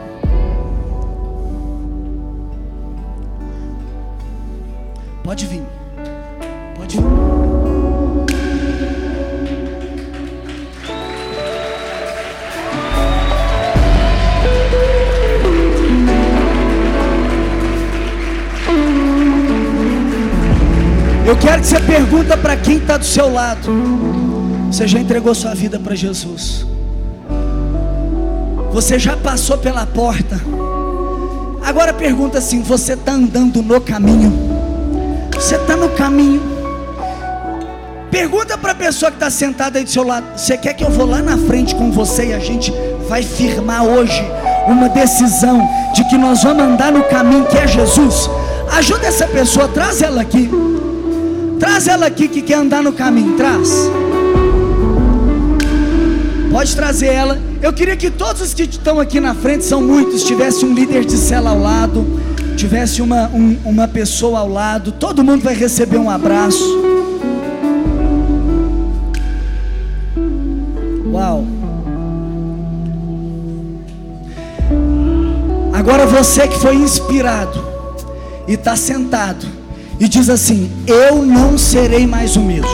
[5.23, 5.78] Pode vir.
[21.29, 23.71] Eu quero que você pergunta para quem está do seu lado.
[24.73, 26.65] Você já entregou sua vida para Jesus?
[28.73, 30.41] Você já passou pela porta?
[31.63, 34.33] Agora pergunta assim: você está andando no caminho?
[35.35, 36.41] Você está no caminho.
[38.11, 40.91] Pergunta para a pessoa que está sentada aí do seu lado: Você quer que eu
[40.91, 42.73] vou lá na frente com você e a gente
[43.07, 44.25] vai firmar hoje
[44.67, 45.61] uma decisão
[45.95, 48.31] de que nós vamos andar no caminho que é Jesus?
[48.73, 50.78] Ajuda essa pessoa, traz ela aqui.
[51.59, 53.37] Traz ela aqui que quer andar no caminho.
[53.37, 53.91] Traz.
[56.51, 57.39] Pode trazer ela.
[57.61, 61.05] Eu queria que todos os que estão aqui na frente, são muitos, tivesse um líder
[61.05, 62.07] de cela ao lado
[62.59, 66.59] tivesse uma, um, uma pessoa ao lado, todo mundo vai receber um abraço.
[71.07, 71.45] Uau!
[75.73, 77.65] Agora você que foi inspirado
[78.49, 79.47] e está sentado
[80.01, 82.69] e diz assim: Eu não serei mais o mesmo,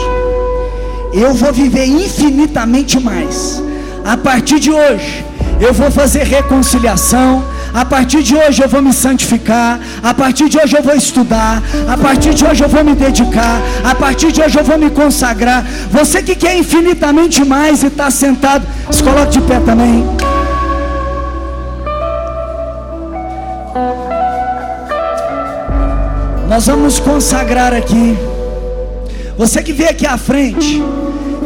[1.13, 3.61] eu vou viver infinitamente mais.
[4.03, 5.25] A partir de hoje,
[5.59, 7.43] eu vou fazer reconciliação
[7.75, 9.77] a partir de hoje eu vou me santificar.
[10.01, 11.61] A partir de hoje eu vou estudar.
[11.89, 13.61] A partir de hoje eu vou me dedicar.
[13.83, 15.61] A partir de hoje eu vou me consagrar.
[15.91, 20.24] Você que quer infinitamente mais e está sentado, se coloque de pé também.
[26.55, 28.17] Nós vamos consagrar aqui.
[29.37, 30.81] Você que veio aqui à frente,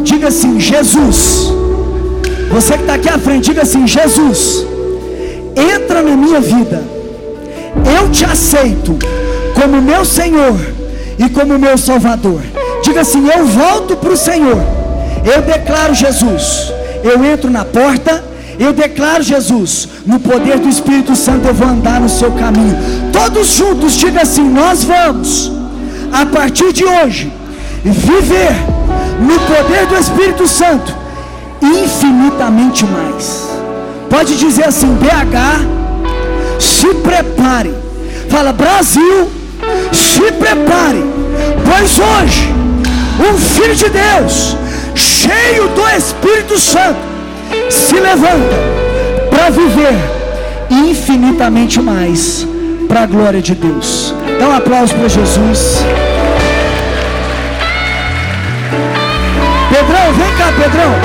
[0.03, 1.51] diga assim: Jesus.
[2.51, 4.67] Você que está aqui à frente, diga assim: Jesus
[5.55, 6.83] entra na minha vida.
[7.99, 8.99] Eu te aceito
[9.59, 10.59] como meu Senhor
[11.17, 12.43] e como meu Salvador.
[12.83, 14.61] Diga assim: Eu volto para o Senhor.
[15.25, 16.71] Eu declaro Jesus.
[17.03, 18.23] Eu entro na porta.
[18.59, 19.87] Eu declaro Jesus.
[20.05, 22.77] No poder do Espírito Santo eu vou andar no seu caminho.
[23.13, 25.51] Todos juntos, diga assim: Nós vamos,
[26.11, 27.31] a partir de hoje,
[27.83, 28.53] viver
[29.21, 30.93] no poder do Espírito Santo
[31.61, 33.47] infinitamente mais.
[34.09, 37.73] Pode dizer assim: BH, se prepare.
[38.27, 39.29] Fala, Brasil,
[39.93, 41.03] se prepare.
[41.65, 42.53] Pois hoje,
[43.19, 44.57] um filho de Deus,
[44.93, 47.08] cheio do Espírito Santo,
[47.69, 48.55] se levanta
[49.29, 49.93] para viver
[50.69, 52.47] infinitamente mais
[52.87, 54.13] para a glória de Deus.
[54.39, 55.83] Dá um aplauso para Jesus.
[59.69, 60.95] Pedrão, vem cá, Pedrão.